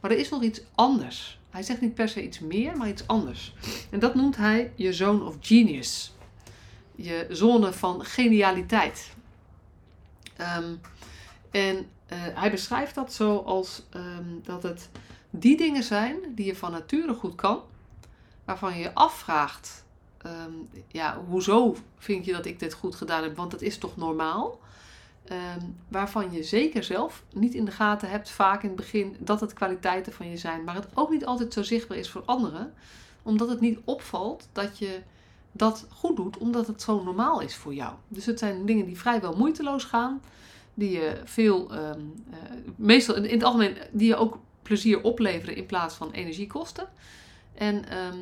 Maar 0.00 0.10
er 0.10 0.18
is 0.18 0.28
nog 0.28 0.42
iets 0.42 0.60
anders. 0.74 1.40
Hij 1.50 1.62
zegt 1.62 1.80
niet 1.80 1.94
per 1.94 2.08
se 2.08 2.22
iets 2.22 2.38
meer, 2.38 2.76
maar 2.76 2.88
iets 2.88 3.06
anders. 3.06 3.54
En 3.90 3.98
dat 3.98 4.14
noemt 4.14 4.36
hij 4.36 4.72
je 4.74 4.92
zone 4.92 5.24
of 5.24 5.36
genius. 5.40 6.14
Je 6.94 7.26
zone 7.30 7.72
van 7.72 8.04
genialiteit. 8.04 9.14
Um, 10.58 10.80
en 11.50 11.88
hij 12.12 12.50
beschrijft 12.50 12.94
dat 12.94 13.12
zo 13.12 13.36
als 13.36 13.82
um, 13.94 14.40
dat 14.44 14.62
het 14.62 14.88
die 15.30 15.56
dingen 15.56 15.82
zijn 15.82 16.16
die 16.34 16.46
je 16.46 16.56
van 16.56 16.70
nature 16.70 17.14
goed 17.14 17.34
kan, 17.34 17.60
waarvan 18.44 18.74
je 18.74 18.82
je 18.82 18.94
afvraagt: 18.94 19.84
um, 20.26 20.68
ja, 20.88 21.20
hoezo 21.28 21.76
vind 21.98 22.24
je 22.24 22.32
dat 22.32 22.46
ik 22.46 22.58
dit 22.58 22.74
goed 22.74 22.94
gedaan 22.94 23.22
heb? 23.22 23.36
Want 23.36 23.50
dat 23.50 23.62
is 23.62 23.78
toch 23.78 23.96
normaal? 23.96 24.60
Um, 25.32 25.76
waarvan 25.88 26.32
je 26.32 26.42
zeker 26.42 26.84
zelf 26.84 27.24
niet 27.34 27.54
in 27.54 27.64
de 27.64 27.70
gaten 27.70 28.10
hebt, 28.10 28.30
vaak 28.30 28.62
in 28.62 28.68
het 28.68 28.76
begin, 28.76 29.16
dat 29.18 29.40
het 29.40 29.52
kwaliteiten 29.52 30.12
van 30.12 30.30
je 30.30 30.36
zijn, 30.36 30.64
maar 30.64 30.74
het 30.74 30.88
ook 30.94 31.10
niet 31.10 31.26
altijd 31.26 31.52
zo 31.52 31.62
zichtbaar 31.62 31.98
is 31.98 32.10
voor 32.10 32.22
anderen, 32.24 32.74
omdat 33.22 33.48
het 33.48 33.60
niet 33.60 33.78
opvalt 33.84 34.48
dat 34.52 34.78
je 34.78 35.02
dat 35.52 35.86
goed 35.90 36.16
doet, 36.16 36.38
omdat 36.38 36.66
het 36.66 36.82
zo 36.82 37.02
normaal 37.02 37.40
is 37.40 37.56
voor 37.56 37.74
jou. 37.74 37.94
Dus 38.08 38.26
het 38.26 38.38
zijn 38.38 38.66
dingen 38.66 38.86
die 38.86 38.98
vrijwel 38.98 39.36
moeiteloos 39.36 39.84
gaan, 39.84 40.22
die 40.74 40.90
je 40.90 41.20
veel, 41.24 41.74
um, 41.74 42.14
uh, 42.30 42.36
meestal 42.76 43.14
in 43.14 43.24
het 43.24 43.42
algemeen, 43.42 43.76
die 43.90 44.08
je 44.08 44.16
ook 44.16 44.38
plezier 44.62 45.02
opleveren 45.02 45.56
in 45.56 45.66
plaats 45.66 45.94
van 45.94 46.10
energie 46.10 46.46
kosten. 46.46 46.88
En 47.54 47.88
ehm, 47.88 48.18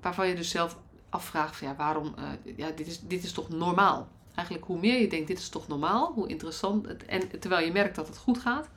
waarvan 0.00 0.28
je 0.28 0.34
dus 0.34 0.50
zelf 0.50 0.78
afvraagt 1.10 1.56
van 1.56 1.68
ja, 1.68 1.76
waarom, 1.76 2.14
uh, 2.18 2.56
ja, 2.56 2.70
dit 2.70 2.86
is, 2.86 3.00
dit 3.00 3.24
is 3.24 3.32
toch 3.32 3.48
normaal? 3.48 4.08
Eigenlijk 4.34 4.66
hoe 4.66 4.78
meer 4.78 5.00
je 5.00 5.08
denkt, 5.08 5.26
dit 5.26 5.38
is 5.38 5.48
toch 5.48 5.68
normaal, 5.68 6.12
hoe 6.12 6.28
interessant, 6.28 6.86
het, 6.86 7.04
en 7.04 7.40
terwijl 7.40 7.66
je 7.66 7.72
merkt 7.72 7.96
dat 7.96 8.06
het 8.06 8.16
goed 8.16 8.38
gaat, 8.38 8.68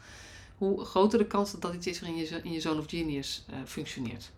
hoe 0.58 0.86
groter 0.86 1.18
de 1.18 1.28
kans 1.28 1.52
dat 1.52 1.62
dat 1.62 1.74
iets 1.74 1.88
is 1.88 2.00
waarin 2.00 2.18
je 2.18 2.40
in 2.44 2.52
je 2.52 2.62
zone 2.62 2.80
of 2.80 2.90
genius 2.90 3.46
uh, 3.50 3.56
functioneert. 3.66 4.32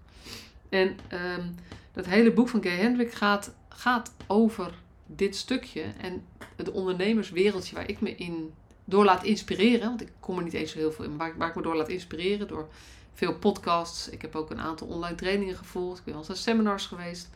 En 0.70 0.98
um, 1.38 1.56
dat 1.92 2.06
hele 2.06 2.34
boek 2.34 2.50
van 2.50 2.64
Gay 2.64 2.78
Hendrik 2.78 3.14
gaat, 3.14 3.54
gaat 3.70 4.12
over 4.28 4.74
dit 5.06 5.36
stukje 5.36 5.82
en 5.82 6.25
het 6.56 6.72
ondernemerswereldje 6.72 7.75
waar 7.75 7.90
ik 7.90 8.02
me 8.02 8.16
in 8.16 8.54
door 8.86 9.06
laat 9.06 9.24
inspireren. 9.24 9.88
Want 9.88 10.02
ik 10.02 10.12
kom 10.20 10.38
er 10.38 10.44
niet 10.44 10.54
eens 10.54 10.72
zo 10.72 10.78
heel 10.78 10.92
veel 10.92 11.06
in, 11.06 11.16
maar 11.16 11.38
waar 11.38 11.50
ik 11.50 11.56
me 11.56 11.62
door 11.62 11.75
laat 11.75 11.90
inspireren 11.90 12.48
door 12.48 12.68
veel 13.14 13.38
podcasts. 13.38 14.10
Ik 14.10 14.22
heb 14.22 14.36
ook 14.36 14.50
een 14.50 14.60
aantal 14.60 14.88
online 14.88 15.16
trainingen 15.16 15.56
gevolgd. 15.56 16.00
Ik 16.00 16.06
ben 16.06 16.14
al 16.14 16.25
eens 16.30 16.44
seminars 16.44 16.86
geweest. 16.86 17.30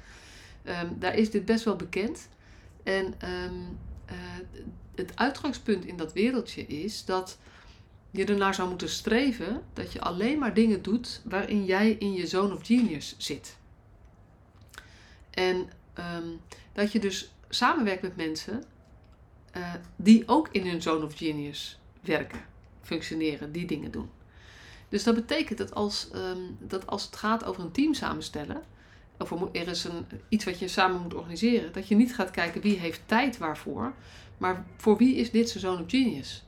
Ehm, 0.69 0.87
daar 0.99 1.15
is 1.15 1.31
dit 1.31 1.45
best 1.45 1.63
wel 1.63 1.75
bekend. 1.75 2.29
En 2.83 3.05
um, 3.05 3.77
uh, 4.11 4.15
het 4.95 5.11
uitgangspunt 5.15 5.85
in 5.85 5.97
dat 5.97 6.13
wereldje 6.13 6.65
is 6.67 7.05
dat 7.05 7.37
je 8.11 8.25
ernaar 8.25 8.53
zou 8.53 8.69
moeten 8.69 8.89
streven 8.89 9.61
dat 9.73 9.93
je 9.93 10.01
alleen 10.01 10.39
maar 10.39 10.53
dingen 10.53 10.81
doet 10.81 11.21
waarin 11.25 11.65
jij 11.65 11.91
in 11.91 12.13
je 12.13 12.27
zone 12.27 12.53
of 12.53 12.65
genius 12.65 13.15
zit. 13.17 13.57
En 15.29 15.55
um, 16.15 16.39
dat 16.73 16.91
je 16.91 16.99
dus 16.99 17.33
samenwerkt 17.49 18.01
met 18.01 18.15
mensen 18.15 18.63
uh, 19.57 19.73
die 19.95 20.27
ook 20.27 20.49
in 20.51 20.67
hun 20.67 20.81
zone 20.81 21.05
of 21.05 21.17
genius 21.17 21.79
werken, 22.01 22.41
functioneren, 22.81 23.51
die 23.51 23.65
dingen 23.65 23.91
doen. 23.91 24.09
Dus 24.89 25.03
dat 25.03 25.15
betekent 25.15 25.57
dat 25.57 25.73
als, 25.73 26.09
dat 26.59 26.87
als 26.87 27.05
het 27.05 27.15
gaat 27.15 27.43
over 27.43 27.63
een 27.63 27.71
team 27.71 27.93
samenstellen, 27.93 28.63
of 29.19 29.31
er 29.51 29.67
is 29.67 29.83
een, 29.83 30.05
iets 30.29 30.45
wat 30.45 30.59
je 30.59 30.67
samen 30.67 31.01
moet 31.01 31.13
organiseren, 31.13 31.73
dat 31.73 31.87
je 31.87 31.95
niet 31.95 32.15
gaat 32.15 32.31
kijken 32.31 32.61
wie 32.61 32.77
heeft 32.77 33.01
tijd 33.05 33.37
waarvoor, 33.37 33.93
maar 34.37 34.65
voor 34.77 34.97
wie 34.97 35.15
is 35.15 35.31
dit 35.31 35.49
zone 35.49 35.81
of 35.81 35.89
genius. 35.89 36.43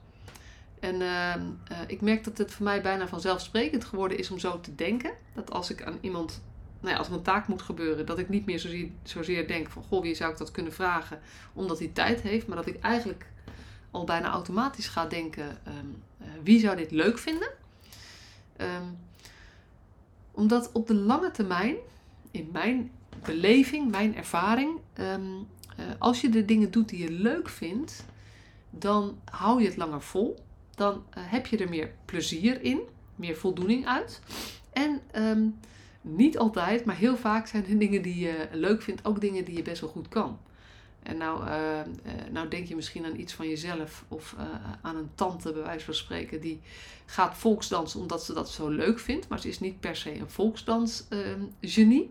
En 0.79 0.95
uh, 1.01 1.35
uh, 1.35 1.77
ik 1.87 2.01
merk 2.01 2.23
dat 2.23 2.37
het 2.37 2.51
voor 2.51 2.63
mij 2.63 2.81
bijna 2.81 3.07
vanzelfsprekend 3.07 3.85
geworden 3.85 4.17
is 4.17 4.31
om 4.31 4.39
zo 4.39 4.59
te 4.59 4.75
denken. 4.75 5.11
Dat 5.33 5.51
als 5.51 5.69
ik 5.69 5.83
aan 5.83 5.97
iemand, 6.01 6.41
nou 6.79 6.93
ja, 6.93 6.97
als 6.97 7.07
er 7.07 7.13
een 7.13 7.21
taak 7.21 7.47
moet 7.47 7.61
gebeuren, 7.61 8.05
dat 8.05 8.19
ik 8.19 8.29
niet 8.29 8.45
meer 8.45 8.59
zozeer, 9.03 9.47
denk 9.47 9.69
van, 9.69 9.83
goh, 9.83 10.01
wie 10.01 10.15
zou 10.15 10.31
ik 10.31 10.37
dat 10.37 10.51
kunnen 10.51 10.73
vragen, 10.73 11.19
omdat 11.53 11.79
hij 11.79 11.87
tijd 11.87 12.21
heeft. 12.21 12.47
Maar 12.47 12.57
dat 12.57 12.67
ik 12.67 12.79
eigenlijk 12.79 13.25
al 13.91 14.03
bijna 14.03 14.29
automatisch 14.29 14.87
ga 14.87 15.05
denken, 15.05 15.57
um, 15.67 16.03
uh, 16.21 16.27
wie 16.43 16.59
zou 16.59 16.75
dit 16.75 16.91
leuk 16.91 17.17
vinden? 17.17 17.49
Um, 18.57 18.97
omdat 20.31 20.71
op 20.71 20.87
de 20.87 20.95
lange 20.95 21.31
termijn, 21.31 21.75
in 22.31 22.49
mijn 22.51 22.91
beleving, 23.25 23.91
mijn 23.91 24.15
ervaring, 24.15 24.79
um, 24.99 25.47
als 25.99 26.21
je 26.21 26.29
de 26.29 26.45
dingen 26.45 26.71
doet 26.71 26.89
die 26.89 26.99
je 26.99 27.11
leuk 27.11 27.49
vindt, 27.49 28.05
dan 28.69 29.19
hou 29.25 29.61
je 29.61 29.67
het 29.67 29.77
langer 29.77 30.01
vol. 30.01 30.43
Dan 30.75 30.93
uh, 30.93 31.23
heb 31.27 31.47
je 31.47 31.57
er 31.57 31.69
meer 31.69 31.91
plezier 32.05 32.61
in, 32.61 32.79
meer 33.15 33.35
voldoening 33.35 33.87
uit. 33.87 34.21
En 34.73 35.01
um, 35.15 35.59
niet 36.01 36.37
altijd, 36.37 36.85
maar 36.85 36.95
heel 36.95 37.17
vaak 37.17 37.47
zijn 37.47 37.63
de 37.63 37.77
dingen 37.77 38.01
die 38.01 38.19
je 38.19 38.47
leuk 38.51 38.81
vindt 38.81 39.05
ook 39.05 39.21
dingen 39.21 39.45
die 39.45 39.55
je 39.55 39.61
best 39.61 39.81
wel 39.81 39.89
goed 39.89 40.07
kan. 40.07 40.39
En 41.03 41.17
nou, 41.17 41.47
uh, 41.47 41.79
nou 42.31 42.47
denk 42.47 42.67
je 42.67 42.75
misschien 42.75 43.05
aan 43.05 43.19
iets 43.19 43.33
van 43.33 43.47
jezelf 43.47 44.05
of 44.07 44.35
aan 44.81 44.95
een 44.95 45.09
tante, 45.15 45.51
bij 45.51 45.61
wijze 45.61 45.85
van 45.85 45.93
spreken, 45.93 46.41
die 46.41 46.61
gaat 47.05 47.37
volksdansen 47.37 47.99
omdat 47.99 48.23
ze 48.23 48.33
dat 48.33 48.49
zo 48.49 48.69
leuk 48.69 48.99
vindt, 48.99 49.27
maar 49.27 49.39
ze 49.39 49.47
is 49.47 49.59
niet 49.59 49.79
per 49.79 49.95
se 49.95 50.19
een 50.19 50.29
volksdansgenie. 50.29 52.09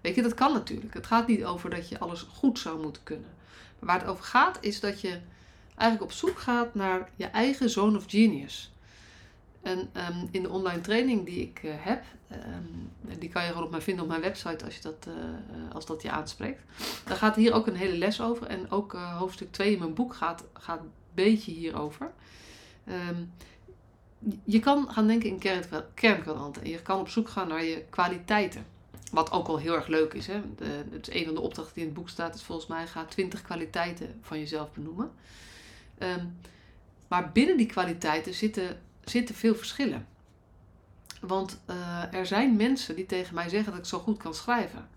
Weet 0.00 0.14
je, 0.14 0.22
dat 0.22 0.34
kan 0.34 0.52
natuurlijk. 0.52 0.94
Het 0.94 1.06
gaat 1.06 1.26
niet 1.26 1.44
over 1.44 1.70
dat 1.70 1.88
je 1.88 1.98
alles 1.98 2.22
goed 2.22 2.58
zou 2.58 2.82
moeten 2.82 3.02
kunnen. 3.02 3.30
Waar 3.78 3.98
het 3.98 4.08
over 4.08 4.24
gaat, 4.24 4.58
is 4.60 4.80
dat 4.80 5.00
je 5.00 5.20
eigenlijk 5.76 6.12
op 6.12 6.16
zoek 6.16 6.38
gaat 6.38 6.74
naar 6.74 7.10
je 7.16 7.26
eigen 7.26 7.70
zone 7.70 7.96
of 7.96 8.04
genius. 8.06 8.72
En 9.62 9.78
um, 9.78 10.28
in 10.30 10.42
de 10.42 10.48
online 10.48 10.80
training 10.80 11.26
die 11.26 11.40
ik 11.40 11.60
uh, 11.62 11.72
heb, 11.76 12.04
um, 12.32 12.90
die 13.18 13.28
kan 13.28 13.42
je 13.42 13.48
gewoon 13.48 13.64
op 13.64 13.70
mij 13.70 13.80
vinden 13.80 14.04
op 14.04 14.10
mijn 14.10 14.20
website 14.20 14.64
als, 14.64 14.74
je 14.74 14.82
dat, 14.82 15.06
uh, 15.08 15.74
als 15.74 15.86
dat 15.86 16.02
je 16.02 16.10
aanspreekt. 16.10 16.62
Daar 17.04 17.16
gaat 17.16 17.36
hier 17.36 17.52
ook 17.52 17.66
een 17.66 17.76
hele 17.76 17.96
les 17.96 18.20
over. 18.20 18.46
En 18.46 18.70
ook 18.70 18.92
hoofdstuk 18.92 19.52
2 19.52 19.72
in 19.72 19.78
mijn 19.78 19.94
boek 19.94 20.14
gaat, 20.14 20.44
gaat 20.52 20.80
een 20.80 20.90
beetje 21.14 21.52
hierover. 21.52 22.12
Um, 22.88 23.32
je 24.44 24.58
kan 24.58 24.88
gaan 24.90 25.06
denken 25.06 25.28
in 25.28 25.38
kern, 25.38 25.64
kernkwadranten. 25.94 26.62
En 26.62 26.70
je 26.70 26.82
kan 26.82 27.00
op 27.00 27.08
zoek 27.08 27.28
gaan 27.28 27.48
naar 27.48 27.64
je 27.64 27.84
kwaliteiten. 27.90 28.66
Wat 29.10 29.30
ook 29.30 29.48
al 29.48 29.58
heel 29.58 29.74
erg 29.74 29.86
leuk 29.86 30.14
is. 30.14 30.26
Hè? 30.26 30.40
De, 30.56 30.84
het 30.90 31.08
is 31.08 31.14
een 31.14 31.24
van 31.24 31.34
de 31.34 31.40
opdrachten 31.40 31.74
die 31.74 31.82
in 31.82 31.88
het 31.88 31.98
boek 31.98 32.08
staat. 32.08 32.34
Is 32.34 32.42
volgens 32.42 32.68
mij 32.68 32.86
ga 32.86 33.04
20 33.04 33.42
kwaliteiten 33.42 34.18
van 34.22 34.38
jezelf 34.38 34.72
benoemen. 34.72 35.10
maar 37.08 37.32
binnen 37.32 37.56
die 37.56 37.66
kwaliteiten 37.66 38.34
zitten 38.34 38.78
zitten 39.10 39.34
veel 39.34 39.54
verschillen. 39.54 40.06
Want 41.20 41.60
uh, 41.70 42.14
er 42.14 42.26
zijn 42.26 42.56
mensen 42.56 42.96
die 42.96 43.06
tegen 43.06 43.34
mij 43.34 43.48
zeggen 43.48 43.70
dat 43.70 43.80
ik 43.80 43.86
zo 43.86 43.98
goed 43.98 44.16
kan 44.16 44.34
schrijven. 44.34 44.88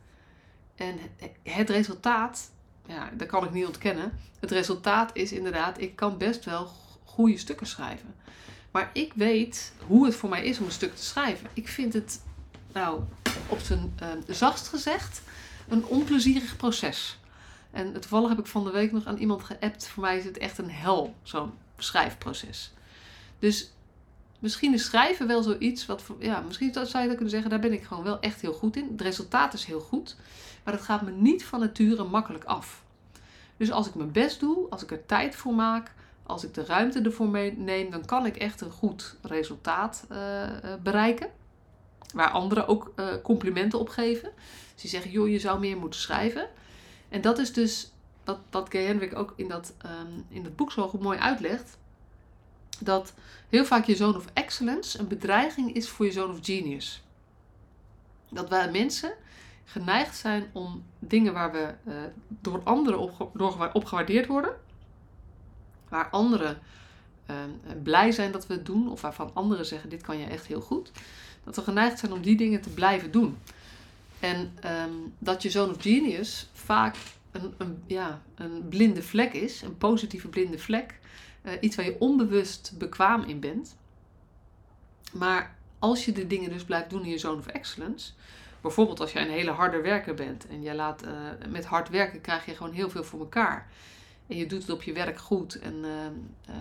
En 0.75 0.97
het 1.43 1.69
resultaat, 1.69 2.51
ja, 2.85 3.11
dat 3.13 3.27
kan 3.27 3.43
ik 3.43 3.51
niet 3.51 3.65
ontkennen. 3.65 4.19
Het 4.39 4.51
resultaat 4.51 5.09
is 5.13 5.31
inderdaad, 5.31 5.81
ik 5.81 5.95
kan 5.95 6.17
best 6.17 6.45
wel 6.45 6.69
goede 7.03 7.37
stukken 7.37 7.67
schrijven. 7.67 8.15
Maar 8.71 8.89
ik 8.93 9.13
weet 9.15 9.73
hoe 9.87 10.05
het 10.05 10.15
voor 10.15 10.29
mij 10.29 10.45
is 10.45 10.59
om 10.59 10.65
een 10.65 10.71
stuk 10.71 10.95
te 10.95 11.03
schrijven. 11.03 11.49
Ik 11.53 11.67
vind 11.67 11.93
het, 11.93 12.21
nou, 12.73 13.01
op 13.47 13.59
zijn 13.59 13.93
uh, 14.03 14.07
zachtst 14.27 14.67
gezegd, 14.67 15.21
een 15.67 15.85
onplezierig 15.85 16.57
proces. 16.57 17.19
En 17.71 17.93
toevallig 17.93 18.29
heb 18.29 18.39
ik 18.39 18.45
van 18.45 18.63
de 18.63 18.71
week 18.71 18.91
nog 18.91 19.05
aan 19.05 19.17
iemand 19.17 19.43
geappt. 19.43 19.87
Voor 19.87 20.03
mij 20.03 20.17
is 20.17 20.25
het 20.25 20.37
echt 20.37 20.57
een 20.57 20.71
hel, 20.71 21.15
zo'n 21.23 21.51
schrijfproces. 21.77 22.71
Dus 23.39 23.71
misschien 24.39 24.73
is 24.73 24.85
schrijven 24.85 25.27
wel 25.27 25.43
zoiets 25.43 25.85
wat, 25.85 26.03
ja, 26.19 26.39
misschien 26.39 26.73
zou 26.73 26.85
je 26.85 26.91
dat 26.93 27.07
kunnen 27.07 27.29
zeggen, 27.29 27.49
daar 27.49 27.59
ben 27.59 27.73
ik 27.73 27.83
gewoon 27.83 28.03
wel 28.03 28.19
echt 28.19 28.41
heel 28.41 28.53
goed 28.53 28.75
in. 28.75 28.87
Het 28.91 29.01
resultaat 29.01 29.53
is 29.53 29.65
heel 29.65 29.79
goed, 29.79 30.15
maar 30.63 30.73
het 30.73 30.83
gaat 30.83 31.01
me 31.01 31.11
niet 31.11 31.45
van 31.45 31.59
nature 31.59 32.03
makkelijk 32.03 32.43
af. 32.43 32.83
Dus 33.57 33.71
als 33.71 33.87
ik 33.87 33.95
mijn 33.95 34.11
best 34.11 34.39
doe, 34.39 34.69
als 34.69 34.83
ik 34.83 34.91
er 34.91 35.05
tijd 35.05 35.35
voor 35.35 35.53
maak, 35.53 35.91
als 36.23 36.43
ik 36.43 36.53
de 36.53 36.65
ruimte 36.65 37.01
ervoor 37.01 37.53
neem, 37.57 37.91
dan 37.91 38.05
kan 38.05 38.25
ik 38.25 38.37
echt 38.37 38.61
een 38.61 38.71
goed 38.71 39.15
resultaat 39.21 40.05
uh, 40.11 40.17
bereiken. 40.83 41.29
Waar 42.13 42.29
anderen 42.29 42.67
ook 42.67 42.91
uh, 42.95 43.07
complimenten 43.23 43.79
op 43.79 43.89
geven. 43.89 44.31
Dus 44.73 44.81
die 44.81 44.89
zeggen, 44.89 45.11
joh, 45.11 45.29
je 45.29 45.39
zou 45.39 45.59
meer 45.59 45.77
moeten 45.77 45.99
schrijven. 45.99 46.47
En 47.09 47.21
dat 47.21 47.37
is 47.37 47.53
dus 47.53 47.91
wat, 48.23 48.39
wat 48.49 48.71
Gay 48.71 48.85
Hendrik 48.85 49.17
ook 49.17 49.33
in 49.35 49.47
dat, 49.47 49.73
um, 49.85 50.25
in 50.29 50.43
dat 50.43 50.55
boek 50.55 50.71
zo 50.71 50.87
goed 50.87 51.01
mooi 51.01 51.19
uitlegt 51.19 51.77
dat 52.79 53.13
heel 53.49 53.65
vaak 53.65 53.85
je 53.85 53.95
zone 53.95 54.17
of 54.17 54.25
excellence 54.33 54.99
een 54.99 55.07
bedreiging 55.07 55.73
is 55.73 55.89
voor 55.89 56.05
je 56.05 56.11
zone 56.11 56.33
of 56.33 56.39
genius. 56.41 57.03
Dat 58.29 58.49
wij 58.49 58.71
mensen 58.71 59.13
geneigd 59.63 60.15
zijn 60.15 60.49
om 60.51 60.83
dingen 60.99 61.33
waar 61.33 61.51
we 61.51 61.73
uh, 61.87 61.93
door 62.27 62.61
anderen 62.63 62.99
op, 62.99 63.31
door, 63.33 63.69
opgewaardeerd 63.73 64.27
worden, 64.27 64.55
waar 65.89 66.09
anderen 66.09 66.59
uh, 67.29 67.35
blij 67.83 68.11
zijn 68.11 68.31
dat 68.31 68.47
we 68.47 68.53
het 68.53 68.65
doen, 68.65 68.91
of 68.91 69.01
waarvan 69.01 69.31
anderen 69.33 69.65
zeggen: 69.65 69.89
Dit 69.89 70.01
kan 70.01 70.17
je 70.17 70.25
echt 70.25 70.45
heel 70.45 70.61
goed, 70.61 70.91
dat 71.43 71.55
we 71.55 71.61
geneigd 71.61 71.99
zijn 71.99 72.13
om 72.13 72.21
die 72.21 72.37
dingen 72.37 72.61
te 72.61 72.69
blijven 72.69 73.11
doen. 73.11 73.37
En 74.19 74.57
um, 74.65 75.13
dat 75.19 75.41
je 75.41 75.49
zone 75.49 75.71
of 75.71 75.81
genius 75.81 76.49
vaak 76.53 76.95
een, 77.31 77.53
een, 77.57 77.83
ja, 77.85 78.21
een 78.35 78.67
blinde 78.69 79.03
vlek 79.03 79.33
is, 79.33 79.61
een 79.61 79.77
positieve 79.77 80.27
blinde 80.27 80.59
vlek, 80.59 80.99
uh, 81.43 81.51
iets 81.59 81.75
waar 81.75 81.85
je 81.85 81.99
onbewust 81.99 82.73
bekwaam 82.77 83.23
in 83.23 83.39
bent. 83.39 83.75
Maar 85.13 85.55
als 85.79 86.05
je 86.05 86.11
de 86.11 86.27
dingen 86.27 86.49
dus 86.49 86.63
blijft 86.63 86.89
doen 86.89 87.03
in 87.03 87.09
je 87.09 87.17
zone 87.17 87.37
of 87.37 87.47
excellence, 87.47 88.11
bijvoorbeeld 88.61 88.99
als 88.99 89.11
jij 89.11 89.21
een 89.21 89.31
hele 89.31 89.51
harde 89.51 89.81
werker 89.81 90.13
bent 90.13 90.47
en 90.47 90.61
je 90.61 90.75
laat 90.75 91.05
uh, 91.05 91.11
met 91.49 91.65
hard 91.65 91.89
werken 91.89 92.21
krijg 92.21 92.45
je 92.45 92.55
gewoon 92.55 92.73
heel 92.73 92.89
veel 92.89 93.03
voor 93.03 93.19
elkaar. 93.19 93.67
En 94.27 94.37
je 94.37 94.45
doet 94.45 94.61
het 94.61 94.71
op 94.71 94.83
je 94.83 94.93
werk 94.93 95.19
goed 95.19 95.59
en, 95.59 95.75
uh, 95.75 96.55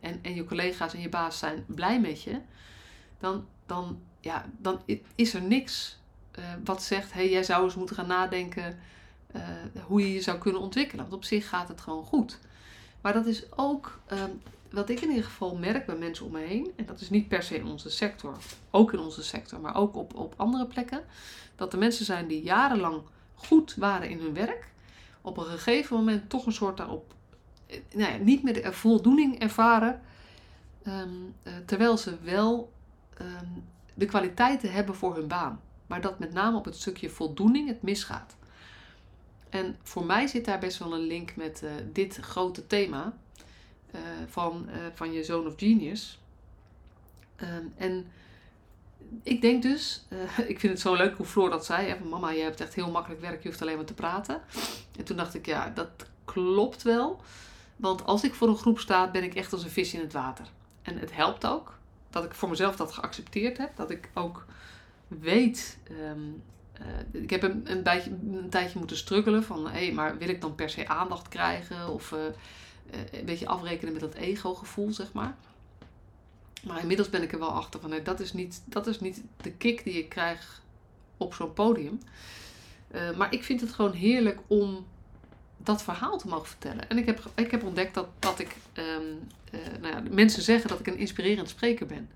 en, 0.00 0.18
en 0.22 0.34
je 0.34 0.44
collega's 0.44 0.94
en 0.94 1.00
je 1.00 1.08
baas 1.08 1.38
zijn 1.38 1.64
blij 1.66 2.00
met 2.00 2.22
je, 2.22 2.38
dan, 3.18 3.46
dan, 3.66 4.00
ja, 4.22 4.44
dan 4.58 4.80
is 5.14 5.34
er 5.34 5.42
niks 5.42 5.98
wat 6.64 6.82
zegt: 6.82 7.12
hé, 7.12 7.20
hey, 7.20 7.30
jij 7.30 7.42
zou 7.42 7.64
eens 7.64 7.74
moeten 7.74 7.96
gaan 7.96 8.06
nadenken 8.06 8.78
hoe 9.86 10.00
je 10.00 10.12
je 10.12 10.20
zou 10.20 10.38
kunnen 10.38 10.60
ontwikkelen. 10.60 11.04
Want 11.04 11.16
op 11.16 11.24
zich 11.24 11.48
gaat 11.48 11.68
het 11.68 11.80
gewoon 11.80 12.04
goed. 12.04 12.38
Maar 13.00 13.12
dat 13.12 13.26
is 13.26 13.44
ook 13.56 14.00
um, 14.12 14.40
wat 14.70 14.88
ik 14.88 15.00
in 15.00 15.08
ieder 15.08 15.24
geval 15.24 15.56
merk 15.56 15.86
bij 15.86 15.96
mensen 15.96 16.26
om 16.26 16.32
me 16.32 16.40
heen. 16.40 16.72
En 16.76 16.86
dat 16.86 17.00
is 17.00 17.10
niet 17.10 17.28
per 17.28 17.42
se 17.42 17.56
in 17.56 17.66
onze 17.66 17.90
sector, 17.90 18.36
ook 18.70 18.92
in 18.92 18.98
onze 18.98 19.22
sector, 19.22 19.60
maar 19.60 19.76
ook 19.76 19.96
op, 19.96 20.14
op 20.14 20.34
andere 20.36 20.66
plekken. 20.66 21.04
Dat 21.56 21.72
er 21.72 21.78
mensen 21.78 22.04
zijn 22.04 22.26
die 22.26 22.42
jarenlang 22.42 23.02
goed 23.34 23.74
waren 23.74 24.08
in 24.08 24.18
hun 24.18 24.34
werk. 24.34 24.68
Op 25.20 25.36
een 25.36 25.44
gegeven 25.44 25.96
moment 25.96 26.30
toch 26.30 26.46
een 26.46 26.52
soort 26.52 26.76
daarop, 26.76 27.14
eh, 27.66 27.78
nou 27.94 28.12
ja, 28.12 28.18
niet 28.18 28.42
meer 28.42 28.74
voldoening 28.74 29.38
ervaren. 29.38 30.00
Uh, 30.82 31.02
terwijl 31.66 31.96
ze 31.96 32.16
wel 32.22 32.72
ehm, 33.16 33.46
de 33.94 34.06
kwaliteiten 34.06 34.72
hebben 34.72 34.94
voor 34.94 35.14
hun 35.14 35.28
baan. 35.28 35.60
Maar 35.86 36.00
dat 36.00 36.18
met 36.18 36.32
name 36.32 36.56
op 36.56 36.64
het 36.64 36.76
stukje 36.76 37.10
voldoening 37.10 37.68
het 37.68 37.82
misgaat. 37.82 38.36
En 39.48 39.76
voor 39.82 40.04
mij 40.04 40.26
zit 40.26 40.44
daar 40.44 40.58
best 40.58 40.78
wel 40.78 40.94
een 40.94 41.06
link 41.06 41.36
met 41.36 41.62
eh, 41.62 41.70
dit 41.92 42.16
grote 42.16 42.66
thema 42.66 43.16
uh, 43.94 44.00
van, 44.26 44.66
uh, 44.68 44.74
van 44.94 45.12
je 45.12 45.24
zoon 45.24 45.46
of 45.46 45.54
genius. 45.56 46.20
Um, 47.42 47.72
en 47.76 48.06
ik 49.22 49.40
denk 49.40 49.62
dus, 49.62 50.06
ik 50.52 50.60
vind 50.60 50.72
het 50.72 50.80
zo 50.80 50.94
leuk 50.94 51.16
hoe 51.16 51.26
Floor 51.26 51.50
dat 51.50 51.64
zei. 51.64 51.96
Van, 51.98 52.08
Mama, 52.08 52.30
je 52.30 52.42
hebt 52.42 52.60
echt 52.60 52.74
heel 52.74 52.90
makkelijk 52.90 53.20
werk, 53.20 53.42
je 53.42 53.48
hoeft 53.48 53.62
alleen 53.62 53.76
maar 53.76 53.84
te 53.84 53.94
praten. 53.94 54.40
En 54.98 55.04
toen 55.04 55.16
dacht 55.16 55.34
ik, 55.34 55.46
ja, 55.46 55.68
dat 55.68 55.90
klopt 56.24 56.82
wel. 56.82 57.20
Want 57.76 58.04
als 58.04 58.24
ik 58.24 58.34
voor 58.34 58.48
een 58.48 58.56
groep 58.56 58.78
sta, 58.78 59.10
ben 59.10 59.22
ik 59.22 59.34
echt 59.34 59.52
als 59.52 59.64
een 59.64 59.70
vis 59.70 59.94
in 59.94 60.00
het 60.00 60.12
water. 60.12 60.46
En 60.82 60.98
het 60.98 61.14
helpt 61.14 61.46
ook 61.46 61.78
dat 62.12 62.24
ik 62.24 62.34
voor 62.34 62.48
mezelf 62.48 62.76
dat 62.76 62.92
geaccepteerd 62.92 63.58
heb. 63.58 63.76
Dat 63.76 63.90
ik 63.90 64.10
ook 64.14 64.44
weet. 65.08 65.78
Um, 65.90 66.42
uh, 66.80 67.22
ik 67.22 67.30
heb 67.30 67.42
een, 67.42 67.70
een, 67.70 68.50
tijdje 68.50 68.78
moeten 68.78 68.96
struggelen 68.96 69.44
van 69.44 69.66
hé, 69.66 69.84
hey, 69.84 69.92
maar 69.92 70.18
wil 70.18 70.28
ik 70.28 70.40
dan 70.40 70.54
per 70.54 70.70
se 70.70 70.88
aandacht 70.88 71.28
krijgen? 71.28 71.88
Of 71.88 72.12
uh, 72.12 72.18
een 73.12 73.24
beetje 73.24 73.46
afrekenen 73.46 73.92
met 73.92 74.02
dat 74.02 74.14
ego-gevoel, 74.14 74.92
zeg 74.92 75.12
maar. 75.12 75.36
Maar 76.62 76.80
inmiddels 76.80 77.10
ben 77.10 77.22
ik 77.22 77.32
er 77.32 77.38
wel 77.38 77.52
achter 77.52 77.80
van 77.80 77.94
dat, 78.02 78.20
is 78.20 78.32
niet, 78.32 78.62
dat 78.64 78.86
is 78.86 79.00
niet 79.00 79.22
de 79.36 79.52
kick 79.52 79.84
die 79.84 79.98
ik 79.98 80.08
krijg 80.08 80.62
op 81.16 81.34
zo'n 81.34 81.52
podium. 81.52 82.00
Maar 83.16 83.32
ik 83.32 83.44
vind 83.44 83.60
het 83.60 83.72
gewoon 83.72 83.92
heerlijk 83.92 84.40
om 84.46 84.86
dat 85.64 85.82
verhaal 85.82 86.18
te 86.18 86.28
mogen 86.28 86.46
vertellen. 86.46 86.88
En 86.88 86.98
ik 86.98 87.06
heb, 87.06 87.30
ik 87.34 87.50
heb 87.50 87.64
ontdekt 87.64 87.94
dat, 87.94 88.08
dat 88.18 88.38
ik, 88.38 88.56
um, 88.74 89.28
uh, 89.54 89.60
nou 89.80 89.94
ja, 89.94 90.02
mensen 90.10 90.42
zeggen 90.42 90.68
dat 90.68 90.80
ik 90.80 90.86
een 90.86 90.98
inspirerend 90.98 91.48
spreker 91.48 91.86
ben. 91.86 92.10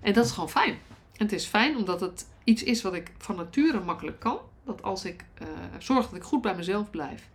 En 0.00 0.12
dat 0.12 0.24
is 0.24 0.30
gewoon 0.30 0.50
fijn. 0.50 0.78
En 1.12 1.24
het 1.24 1.32
is 1.32 1.46
fijn 1.46 1.76
omdat 1.76 2.00
het 2.00 2.26
iets 2.44 2.62
is 2.62 2.82
wat 2.82 2.94
ik 2.94 3.12
van 3.18 3.36
nature 3.36 3.80
makkelijk 3.80 4.20
kan. 4.20 4.38
Dat 4.64 4.82
als 4.82 5.04
ik 5.04 5.24
uh, 5.42 5.48
zorg 5.78 6.06
dat 6.06 6.14
ik 6.14 6.22
goed 6.22 6.40
bij 6.42 6.54
mezelf 6.54 6.90
blijf, 6.90 7.28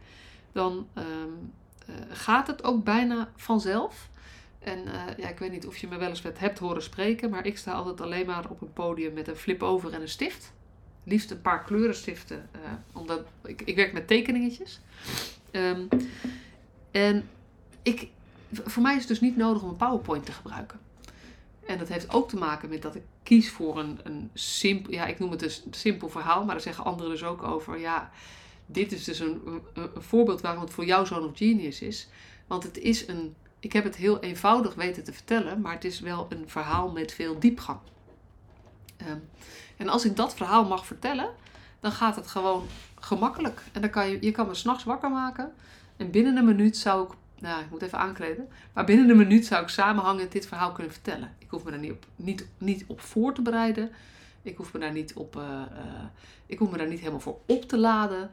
dan 0.51 0.87
um, 0.95 1.53
uh, 1.89 1.95
gaat 2.09 2.47
het 2.47 2.63
ook 2.63 2.83
bijna 2.83 3.31
vanzelf. 3.35 4.09
En 4.59 4.83
ja, 5.17 5.27
ik 5.27 5.39
weet 5.39 5.51
niet 5.51 5.67
of 5.67 5.77
je 5.77 5.87
me 5.87 5.97
wel 5.97 6.09
eens 6.09 6.23
hebt 6.33 6.59
horen 6.59 6.83
spreken, 6.83 7.29
maar 7.29 7.45
ik 7.45 7.57
sta 7.57 7.71
altijd 7.71 8.01
alleen 8.01 8.25
maar 8.25 8.49
op 8.49 8.61
een 8.61 8.73
podium 8.73 9.13
met 9.13 9.27
een 9.27 9.35
flip-over 9.35 9.93
en 9.93 10.01
een 10.01 10.09
stift 10.09 10.53
liefst 11.03 11.31
een 11.31 11.41
paar 11.41 11.63
kleurenstiften. 11.63 12.49
Uh, 12.55 12.61
omdat 12.91 13.21
ik, 13.43 13.61
ik 13.61 13.75
werk 13.75 13.93
met 13.93 14.07
tekeningetjes. 14.07 14.79
Um, 15.51 15.87
en 16.91 17.29
ik, 17.81 18.07
voor 18.51 18.83
mij 18.83 18.93
is 18.93 18.99
het 18.99 19.07
dus 19.07 19.21
niet 19.21 19.37
nodig 19.37 19.61
om 19.63 19.69
een 19.69 19.75
PowerPoint 19.75 20.25
te 20.25 20.31
gebruiken. 20.31 20.79
En 21.65 21.77
dat 21.77 21.87
heeft 21.87 22.13
ook 22.13 22.29
te 22.29 22.37
maken 22.37 22.69
met 22.69 22.81
dat 22.81 22.95
ik 22.95 23.03
kies 23.23 23.49
voor 23.49 23.79
een, 23.79 23.99
een 24.03 24.29
simpel, 24.33 24.93
ja, 24.93 25.05
ik 25.05 25.19
noem 25.19 25.31
het 25.31 25.39
dus 25.39 25.63
een 25.65 25.73
simpel 25.73 26.09
verhaal, 26.09 26.45
maar 26.45 26.55
daar 26.55 26.63
zeggen 26.63 26.83
anderen 26.83 27.11
dus 27.11 27.23
ook 27.23 27.43
over, 27.43 27.79
ja, 27.79 28.11
dit 28.65 28.91
is 28.91 29.03
dus 29.03 29.19
een, 29.19 29.41
een, 29.45 29.61
een 29.73 30.01
voorbeeld 30.01 30.41
waarom 30.41 30.63
het 30.63 30.73
voor 30.73 30.85
jou 30.85 31.05
zo'n 31.05 31.35
genius 31.35 31.81
is. 31.81 32.07
Want 32.47 32.63
het 32.63 32.77
is 32.77 33.07
een, 33.07 33.35
ik 33.59 33.73
heb 33.73 33.83
het 33.83 33.95
heel 33.95 34.19
eenvoudig 34.19 34.75
weten 34.75 35.03
te 35.03 35.13
vertellen, 35.13 35.61
maar 35.61 35.73
het 35.73 35.85
is 35.85 35.99
wel 35.99 36.27
een 36.29 36.43
verhaal 36.49 36.91
met 36.91 37.13
veel 37.13 37.39
diepgang. 37.39 37.79
Um, 39.09 39.29
en 39.77 39.89
als 39.89 40.05
ik 40.05 40.15
dat 40.15 40.35
verhaal 40.35 40.65
mag 40.65 40.85
vertellen, 40.85 41.29
dan 41.79 41.91
gaat 41.91 42.15
het 42.15 42.27
gewoon 42.27 42.67
gemakkelijk. 42.99 43.63
En 43.71 43.81
dan 43.81 43.89
kan 43.89 44.09
je, 44.09 44.17
je 44.21 44.31
kan 44.31 44.47
me 44.47 44.53
s'nachts 44.53 44.83
wakker 44.83 45.11
maken. 45.11 45.53
En 45.97 46.11
binnen 46.11 46.37
een 46.37 46.45
minuut 46.45 46.77
zou 46.77 47.07
ik, 47.07 47.13
nou 47.39 47.61
ik 47.61 47.69
moet 47.69 47.81
even 47.81 47.97
aankleden. 47.97 48.49
Maar 48.73 48.85
binnen 48.85 49.09
een 49.09 49.17
minuut 49.17 49.45
zou 49.45 49.63
ik 49.63 49.69
samenhangend 49.69 50.31
dit 50.31 50.47
verhaal 50.47 50.71
kunnen 50.71 50.93
vertellen. 50.93 51.35
Ik 51.37 51.49
hoef 51.49 51.63
me 51.63 51.71
daar 51.71 51.79
niet 51.79 51.91
op, 51.91 52.05
niet, 52.15 52.47
niet 52.57 52.83
op 52.87 53.01
voor 53.01 53.33
te 53.33 53.41
bereiden. 53.41 53.91
Ik 54.41 54.57
hoef 54.57 54.73
me 54.73 54.79
daar 54.79 54.91
niet 54.91 55.13
op, 55.13 55.35
uh, 55.35 55.43
uh, 55.43 56.03
ik 56.45 56.59
hoef 56.59 56.71
me 56.71 56.77
daar 56.77 56.87
niet 56.87 56.99
helemaal 56.99 57.19
voor 57.19 57.39
op 57.45 57.63
te 57.63 57.77
laden. 57.77 58.29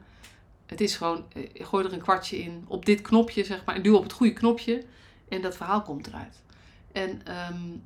Het 0.65 0.81
is 0.81 0.95
gewoon, 0.95 1.25
uh, 1.35 1.49
gooi 1.53 1.85
er 1.85 1.93
een 1.93 2.01
kwartje 2.01 2.37
in, 2.37 2.65
op 2.67 2.85
dit 2.85 3.01
knopje 3.01 3.43
zeg 3.43 3.65
maar, 3.65 3.75
en 3.75 3.81
duw 3.81 3.95
op 3.95 4.03
het 4.03 4.13
goede 4.13 4.33
knopje. 4.33 4.85
En 5.29 5.41
dat 5.41 5.55
verhaal 5.55 5.81
komt 5.81 6.07
eruit. 6.07 6.41
En 6.91 7.21
um, 7.51 7.83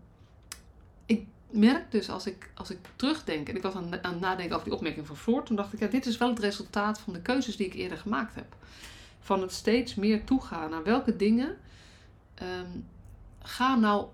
ik 1.06 1.28
merk 1.54 1.92
dus 1.92 2.10
als 2.10 2.26
ik, 2.26 2.52
als 2.56 2.70
ik 2.70 2.78
terugdenk, 2.96 3.50
en 3.50 3.56
ik 3.56 3.62
was 3.62 3.74
aan, 3.74 4.04
aan 4.04 4.12
het 4.12 4.20
nadenken 4.20 4.56
over 4.56 4.68
die 4.68 4.76
opmerking 4.76 5.08
van 5.08 5.18
Floor, 5.18 5.44
toen 5.44 5.56
dacht 5.56 5.74
ik, 5.74 5.80
ja, 5.80 5.88
dit 5.88 6.06
is 6.06 6.18
wel 6.18 6.30
het 6.30 6.40
resultaat 6.40 7.00
van 7.00 7.14
de 7.14 7.22
keuzes 7.22 7.58
die 7.58 7.66
ik 7.66 7.74
eerder 7.74 7.98
gemaakt 7.98 8.36
heb. 8.36 8.56
Van 9.20 9.42
het 9.42 9.52
steeds 9.52 9.96
meer 9.96 10.24
toegaan 10.24 10.70
naar 10.70 10.84
welke 10.84 11.16
dingen 11.16 11.58
um, 12.42 12.86
gaan 13.40 13.80
nou, 13.80 14.06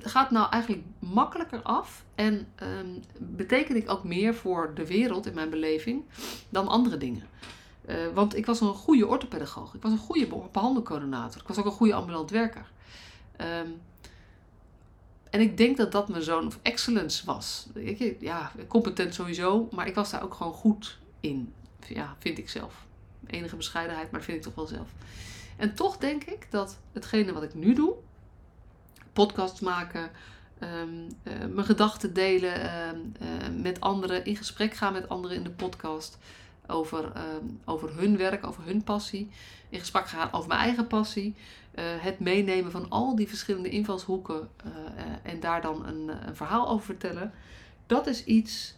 gaat 0.00 0.30
nou 0.30 0.50
eigenlijk 0.50 0.82
makkelijker 0.98 1.62
af 1.62 2.04
en 2.14 2.46
um, 2.62 3.02
ik 3.38 3.90
ook 3.90 4.04
meer 4.04 4.34
voor 4.34 4.74
de 4.74 4.86
wereld 4.86 5.26
in 5.26 5.34
mijn 5.34 5.50
beleving 5.50 6.04
dan 6.48 6.68
andere 6.68 6.96
dingen. 6.96 7.26
Uh, 7.88 7.94
want 8.14 8.36
ik 8.36 8.46
was 8.46 8.60
een 8.60 8.74
goede 8.74 9.06
orthopedagoog, 9.06 9.74
ik 9.74 9.82
was 9.82 9.92
een 9.92 9.98
goede 9.98 10.28
behandelcoördinator, 10.52 11.40
ik 11.40 11.48
was 11.48 11.58
ook 11.58 11.64
een 11.64 11.70
goede 11.70 11.94
ambulant 11.94 12.30
werker. 12.30 12.70
Um, 13.40 13.80
en 15.30 15.40
ik 15.40 15.56
denk 15.56 15.76
dat 15.76 15.92
dat 15.92 16.08
mijn 16.08 16.22
zoon 16.22 16.46
of 16.46 16.58
excellence 16.62 17.26
was. 17.26 17.66
Ja, 18.20 18.52
competent 18.68 19.14
sowieso, 19.14 19.68
maar 19.70 19.86
ik 19.86 19.94
was 19.94 20.10
daar 20.10 20.22
ook 20.22 20.34
gewoon 20.34 20.52
goed 20.52 20.98
in. 21.20 21.52
Ja, 21.88 22.16
vind 22.18 22.38
ik 22.38 22.48
zelf. 22.48 22.86
Enige 23.26 23.56
bescheidenheid, 23.56 24.10
maar 24.10 24.20
dat 24.20 24.28
vind 24.28 24.36
ik 24.36 24.44
toch 24.44 24.54
wel 24.54 24.66
zelf. 24.66 24.88
En 25.56 25.74
toch 25.74 25.96
denk 25.96 26.24
ik 26.24 26.46
dat 26.50 26.78
hetgene 26.92 27.32
wat 27.32 27.42
ik 27.42 27.54
nu 27.54 27.74
doe, 27.74 27.94
podcasts 29.12 29.60
maken, 29.60 30.10
um, 30.60 31.06
uh, 31.22 31.32
mijn 31.54 31.66
gedachten 31.66 32.14
delen 32.14 32.88
um, 32.88 33.12
uh, 33.22 33.62
met 33.62 33.80
anderen, 33.80 34.24
in 34.24 34.36
gesprek 34.36 34.74
gaan 34.74 34.92
met 34.92 35.08
anderen 35.08 35.36
in 35.36 35.42
de 35.42 35.50
podcast 35.50 36.18
over, 36.66 37.04
um, 37.04 37.60
over 37.64 37.98
hun 37.98 38.16
werk, 38.16 38.46
over 38.46 38.64
hun 38.64 38.84
passie, 38.84 39.30
in 39.68 39.78
gesprek 39.78 40.08
gaan 40.08 40.32
over 40.32 40.48
mijn 40.48 40.60
eigen 40.60 40.86
passie, 40.86 41.34
uh, 41.76 41.84
het 41.84 42.20
meenemen 42.20 42.70
van 42.70 42.90
al 42.90 43.16
die 43.16 43.28
verschillende 43.28 43.68
invalshoeken 43.68 44.48
uh, 44.66 44.72
en 45.22 45.40
daar 45.40 45.60
dan 45.60 45.86
een, 45.86 46.28
een, 46.28 46.36
verhaal 46.36 46.68
over 46.68 46.84
vertellen, 46.84 47.32
dat 47.86 48.06
is 48.06 48.24
iets 48.24 48.74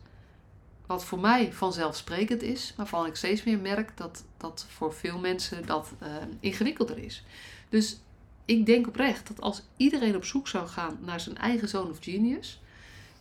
wat 0.87 1.05
voor 1.05 1.19
mij 1.19 1.53
vanzelfsprekend 1.53 2.43
is, 2.43 2.67
maar 2.67 2.77
waarvan 2.77 3.07
ik 3.07 3.17
steeds 3.17 3.45
meer 3.45 3.59
merk 3.59 3.97
dat 3.97 4.25
dat 4.37 4.67
voor 4.69 4.95
veel 4.95 5.19
mensen 5.19 5.67
dat 5.67 5.93
ingewikkelder 6.41 6.99
is. 6.99 7.25
Dus 7.69 8.01
ik 8.45 8.67
denk 8.67 8.87
oprecht 8.87 9.29
dat 9.29 9.41
als 9.41 9.63
iedereen 9.77 10.17
op 10.17 10.25
zoek 10.25 10.49
zou 10.49 10.67
gaan 10.67 10.99
naar 11.05 11.21
zijn 11.21 11.37
eigen 11.37 11.69
zoon 11.69 11.91
of 11.91 11.99
genius 12.01 12.61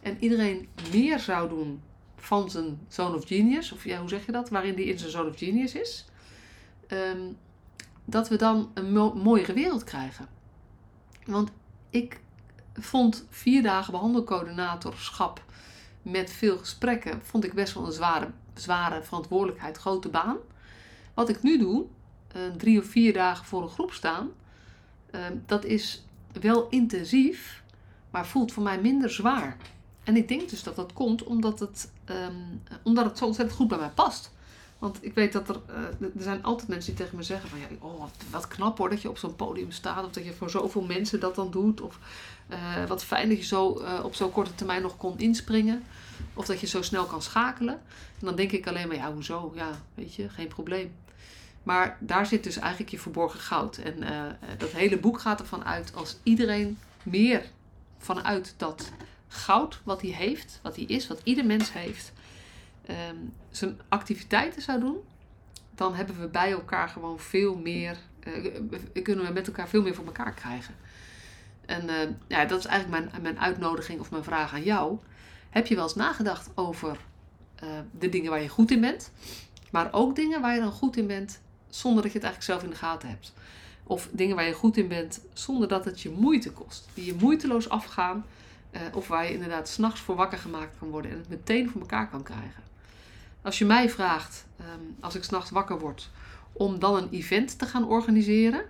en 0.01 0.17
iedereen 0.19 0.67
meer 0.91 1.19
zou 1.19 1.49
doen 1.49 1.81
van 2.15 2.49
zijn 2.49 2.79
zoon 2.87 3.15
of 3.15 3.27
genius, 3.27 3.71
of 3.71 3.83
ja, 3.83 3.99
hoe 3.99 4.09
zeg 4.09 4.25
je 4.25 4.31
dat, 4.31 4.49
waarin 4.49 4.75
die 4.75 4.85
in 4.85 4.99
zijn 4.99 5.11
zoon 5.11 5.27
of 5.27 5.37
genius 5.37 5.73
is, 5.73 6.05
um, 6.87 7.37
dat 8.09 8.27
we 8.27 8.35
dan 8.35 8.71
een 8.73 8.93
mo 8.93 9.13
mooiere 9.13 9.53
wereld 9.53 9.83
krijgen. 9.83 10.27
Want 11.25 11.51
ik 11.89 12.19
vond 12.73 13.25
vier 13.29 13.63
dagen 13.63 13.91
behandelcoördinatorschap 13.91 15.43
met 16.01 16.31
veel 16.31 16.57
gesprekken, 16.57 17.21
vond 17.23 17.43
ik 17.43 17.53
best 17.53 17.73
wel 17.73 17.85
een 17.85 17.91
zware, 17.91 18.31
zware 18.53 19.03
verantwoordelijkheid, 19.03 19.77
grote 19.77 20.09
baan. 20.09 20.37
Wat 21.13 21.29
ik 21.29 21.43
nu 21.43 21.57
doe, 21.57 21.85
uh, 22.35 22.41
drie 22.57 22.79
of 22.79 22.85
vier 22.85 23.13
dagen 23.13 23.45
voor 23.45 23.61
een 23.61 23.69
groep 23.69 23.91
staan, 23.91 24.29
uh, 25.11 25.21
dat 25.45 25.65
is 25.65 26.05
wel 26.41 26.67
intensief, 26.69 27.63
maar 28.09 28.27
voelt 28.27 28.51
voor 28.51 28.63
mij 28.63 28.81
minder 28.81 29.09
zwaar. 29.09 29.57
En 30.03 30.15
ik 30.15 30.27
denk 30.27 30.49
dus 30.49 30.63
dat 30.63 30.75
dat 30.75 30.93
komt 30.93 31.23
omdat 31.23 31.59
het, 31.59 31.91
um, 32.05 32.61
omdat 32.83 33.05
het 33.05 33.17
zo 33.17 33.25
ontzettend 33.25 33.57
goed 33.57 33.67
bij 33.67 33.77
mij 33.77 33.89
past. 33.89 34.35
Want 34.79 34.97
ik 35.01 35.13
weet 35.13 35.33
dat 35.33 35.49
er, 35.49 35.59
uh, 35.69 36.07
er 36.15 36.21
zijn 36.21 36.43
altijd 36.43 36.67
mensen 36.67 36.95
die 36.95 37.03
tegen 37.03 37.17
me 37.17 37.23
zeggen 37.23 37.49
van 37.49 37.59
ja, 37.59 37.67
oh, 37.79 38.03
wat, 38.31 38.47
knap 38.47 38.77
hoor 38.77 38.89
dat 38.89 39.01
je 39.01 39.09
op 39.09 39.17
zo'n 39.17 39.35
podium 39.35 39.71
staat. 39.71 40.05
Of 40.05 40.11
dat 40.11 40.25
je 40.25 40.33
voor 40.33 40.49
zoveel 40.49 40.81
mensen 40.81 41.19
dat 41.19 41.35
dan 41.35 41.51
doet. 41.51 41.81
Of 41.81 41.99
uh, 42.49 42.85
wat 42.87 43.03
fijn 43.03 43.29
dat 43.29 43.37
je 43.37 43.43
zo 43.43 43.81
uh, 43.81 43.99
op 44.03 44.15
zo'n 44.15 44.31
korte 44.31 44.55
termijn 44.55 44.81
nog 44.81 44.97
kon 44.97 45.19
inspringen. 45.19 45.83
Of 46.33 46.45
dat 46.45 46.59
je 46.59 46.67
zo 46.67 46.81
snel 46.81 47.05
kan 47.05 47.21
schakelen. 47.21 47.81
En 48.19 48.25
dan 48.25 48.35
denk 48.35 48.51
ik 48.51 48.67
alleen 48.67 48.87
maar 48.87 48.97
ja, 48.97 49.13
hoezo? 49.13 49.51
Ja, 49.55 49.69
weet 49.93 50.15
je, 50.15 50.29
geen 50.29 50.47
probleem. 50.47 50.95
Maar 51.63 51.97
daar 51.99 52.25
zit 52.25 52.43
dus 52.43 52.57
eigenlijk 52.57 52.91
je 52.91 52.99
verborgen 52.99 53.39
goud. 53.39 53.77
En 53.77 53.95
dat 54.57 54.69
hele 54.69 54.97
boek 54.97 55.19
gaat 55.19 55.39
ervan 55.39 55.65
uit 55.65 55.95
als 55.95 56.17
iedereen 56.23 56.77
meer 57.03 57.45
vanuit 57.97 58.53
dat 58.57 58.91
goud 59.27 59.79
wat 59.83 60.01
hij 60.01 60.11
heeft, 60.11 60.59
wat 60.61 60.75
hij 60.75 60.85
is, 60.85 61.07
wat 61.07 61.21
ieder 61.23 61.45
mens 61.45 61.73
heeft 61.73 62.11
um, 62.89 63.33
zijn 63.49 63.79
activiteiten 63.89 64.61
zou 64.61 64.79
doen, 64.79 64.97
dan 65.75 65.95
hebben 65.95 66.19
we 66.19 66.27
bij 66.27 66.51
elkaar 66.51 66.89
gewoon 66.89 67.19
veel 67.19 67.57
meer, 67.57 67.97
uh, 68.27 69.03
kunnen 69.03 69.25
we 69.25 69.31
met 69.31 69.47
elkaar 69.47 69.67
veel 69.67 69.81
meer 69.81 69.95
voor 69.95 70.05
elkaar 70.05 70.33
krijgen. 70.33 70.75
En 71.65 71.83
uh, 71.83 71.95
ja, 72.27 72.45
dat 72.45 72.59
is 72.59 72.65
eigenlijk 72.65 73.11
mijn, 73.11 73.21
mijn 73.21 73.39
uitnodiging 73.39 73.99
of 73.99 74.11
mijn 74.11 74.23
vraag 74.23 74.53
aan 74.53 74.63
jou. 74.63 74.97
Heb 75.49 75.67
je 75.67 75.75
wel 75.75 75.83
eens 75.83 75.95
nagedacht 75.95 76.49
over 76.55 76.97
uh, 77.63 77.69
de 77.99 78.09
dingen 78.09 78.29
waar 78.29 78.41
je 78.41 78.49
goed 78.49 78.71
in 78.71 78.81
bent, 78.81 79.11
maar 79.71 79.93
ook 79.93 80.15
dingen 80.15 80.41
waar 80.41 80.53
je 80.53 80.61
dan 80.61 80.71
goed 80.71 80.97
in 80.97 81.07
bent 81.07 81.41
zonder 81.69 82.03
dat 82.03 82.11
je 82.11 82.17
het 82.17 82.27
eigenlijk 82.27 82.59
zelf 82.59 82.63
in 82.63 82.79
de 82.79 82.85
gaten 82.85 83.09
hebt? 83.09 83.33
Of 83.83 84.09
dingen 84.11 84.35
waar 84.35 84.45
je 84.45 84.53
goed 84.53 84.77
in 84.77 84.87
bent 84.87 85.21
zonder 85.33 85.67
dat 85.67 85.85
het 85.85 86.01
je 86.01 86.09
moeite 86.09 86.51
kost, 86.51 86.87
die 86.93 87.05
je 87.05 87.15
moeiteloos 87.19 87.69
afgaan 87.69 88.25
of 88.93 89.07
waar 89.07 89.25
je 89.25 89.33
inderdaad 89.33 89.69
s'nachts 89.69 89.99
voor 89.99 90.15
wakker 90.15 90.37
gemaakt 90.37 90.77
kan 90.79 90.89
worden 90.89 91.11
en 91.11 91.17
het 91.17 91.29
meteen 91.29 91.69
voor 91.69 91.81
elkaar 91.81 92.09
kan 92.09 92.23
krijgen. 92.23 92.63
Als 93.41 93.57
je 93.57 93.65
mij 93.65 93.89
vraagt, 93.89 94.45
ehm, 94.57 94.81
als 94.99 95.15
ik 95.15 95.23
s'nachts 95.23 95.49
wakker 95.49 95.79
word, 95.79 96.09
om 96.51 96.79
dan 96.79 96.95
een 96.95 97.09
event 97.09 97.59
te 97.59 97.65
gaan 97.65 97.87
organiseren, 97.87 98.65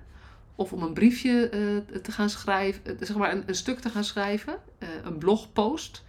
of 0.55 0.73
om 0.73 0.81
een 0.81 0.93
briefje 0.93 1.51
uh, 1.93 1.99
te 1.99 2.11
gaan 2.11 2.29
schrijven, 2.29 2.81
uh, 2.85 2.93
zeg 2.99 3.17
maar 3.17 3.43
een, 3.45 3.55
stuk 3.55 3.79
te 3.79 3.89
gaan 3.89 4.03
schrijven, 4.03 4.57
een 5.03 5.17
blogpost. 5.17 6.03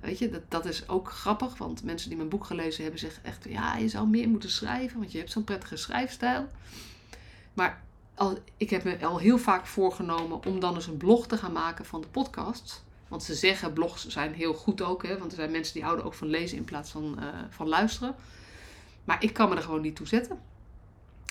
Weet 0.00 0.18
je, 0.18 0.30
dat, 0.30 0.42
dat 0.48 0.64
is 0.64 0.88
ook 0.88 1.10
grappig, 1.10 1.58
want 1.58 1.84
mensen 1.84 2.08
die 2.08 2.16
mijn 2.16 2.28
boek 2.28 2.44
gelezen 2.44 2.82
hebben 2.82 3.00
zeggen 3.00 3.24
echt, 3.24 3.44
ja, 3.48 3.76
je 3.76 3.88
zou 3.88 4.08
meer 4.08 4.28
moeten 4.28 4.50
schrijven, 4.50 4.98
want 4.98 5.12
je 5.12 5.18
hebt 5.18 5.30
zo'n 5.30 5.44
prettige 5.44 5.76
schrijfstijl. 5.76 6.48
Maar 7.54 7.82
al, 8.14 8.38
ik 8.56 8.70
heb 8.70 8.84
me 8.84 9.06
al 9.06 9.18
heel 9.18 9.38
vaak 9.38 9.66
voorgenomen 9.66 10.44
om 10.44 10.60
dan 10.60 10.74
eens 10.74 10.86
een 10.86 10.96
blog 10.96 11.26
te 11.26 11.36
gaan 11.36 11.52
maken 11.52 11.84
van 11.84 12.00
de 12.00 12.08
podcast. 12.08 12.84
Want 13.08 13.22
ze 13.22 13.34
zeggen 13.34 13.72
blogs 13.72 14.06
zijn 14.06 14.34
heel 14.34 14.54
goed 14.54 14.82
ook, 14.82 15.06
hè, 15.06 15.18
want 15.18 15.30
er 15.30 15.36
zijn 15.36 15.50
mensen 15.50 15.74
die 15.74 15.82
houden 15.82 16.04
ook 16.04 16.14
van 16.14 16.28
lezen 16.28 16.56
in 16.56 16.64
plaats 16.64 16.90
van, 16.90 17.16
uh, 17.18 17.24
van 17.48 17.68
luisteren. 17.68 18.14
Maar 19.04 19.22
ik 19.22 19.32
kan 19.32 19.48
me 19.48 19.56
er 19.56 19.62
gewoon 19.62 19.80
niet 19.80 19.96
toe 19.96 20.06
zetten. 20.06 20.38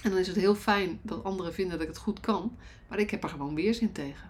En 0.03 0.09
dan 0.09 0.19
is 0.19 0.27
het 0.27 0.35
heel 0.35 0.55
fijn 0.55 0.99
dat 1.01 1.23
anderen 1.23 1.53
vinden 1.53 1.73
dat 1.73 1.87
ik 1.87 1.93
het 1.93 2.03
goed 2.03 2.19
kan, 2.19 2.57
maar 2.87 2.99
ik 2.99 3.09
heb 3.09 3.23
er 3.23 3.29
gewoon 3.29 3.55
weerzin 3.55 3.91
tegen. 3.91 4.29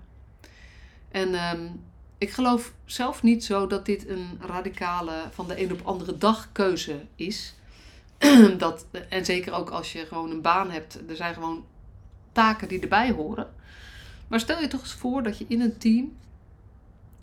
En 1.10 1.58
um, 1.60 1.84
ik 2.18 2.32
geloof 2.32 2.74
zelf 2.86 3.24
niet 3.24 3.44
zo 3.44 3.68
dat 3.68 3.86
dit 3.86 4.08
een 4.08 4.40
radicale 4.42 5.24
van 5.32 5.48
de 5.48 5.62
een 5.62 5.72
op 5.72 5.82
andere 5.84 6.18
dag 6.18 6.52
keuze 6.52 7.06
is. 7.16 7.56
dat, 8.58 8.86
en 9.10 9.26
zeker 9.26 9.54
ook 9.54 9.70
als 9.70 9.92
je 9.92 10.06
gewoon 10.06 10.32
een 10.32 10.42
baan 10.42 10.72
hebt, 10.72 11.10
er 11.10 11.16
zijn 11.16 11.34
gewoon 11.34 11.66
taken 12.32 12.68
die 12.68 12.80
erbij 12.80 13.12
horen. 13.12 13.54
Maar 14.28 14.40
stel 14.40 14.62
je 14.62 14.68
toch 14.68 14.82
eens 14.82 14.94
voor 14.94 15.24
dat 15.24 15.38
je 15.38 15.46
in 15.48 15.62
een 15.62 15.78
team 15.78 16.18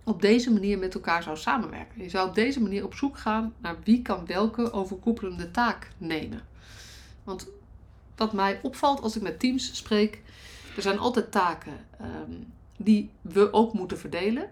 op 0.04 0.20
deze 0.20 0.52
manier 0.52 0.78
met 0.78 0.94
elkaar 0.94 1.22
zou 1.22 1.36
samenwerken. 1.36 2.02
Je 2.02 2.08
zou 2.08 2.28
op 2.28 2.34
deze 2.34 2.62
manier 2.62 2.84
op 2.84 2.94
zoek 2.94 3.18
gaan 3.18 3.54
naar 3.58 3.76
wie 3.84 4.02
kan 4.02 4.26
welke 4.26 4.72
overkoepelende 4.72 5.50
taak 5.50 5.90
nemen. 5.98 6.40
Want 7.24 7.48
wat 8.16 8.32
mij 8.32 8.60
opvalt 8.62 9.00
als 9.00 9.16
ik 9.16 9.22
met 9.22 9.40
teams 9.40 9.76
spreek, 9.76 10.22
er 10.76 10.82
zijn 10.82 10.98
altijd 10.98 11.32
taken 11.32 11.86
um, 12.00 12.52
die 12.76 13.10
we 13.20 13.52
ook 13.52 13.72
moeten 13.72 13.98
verdelen. 13.98 14.50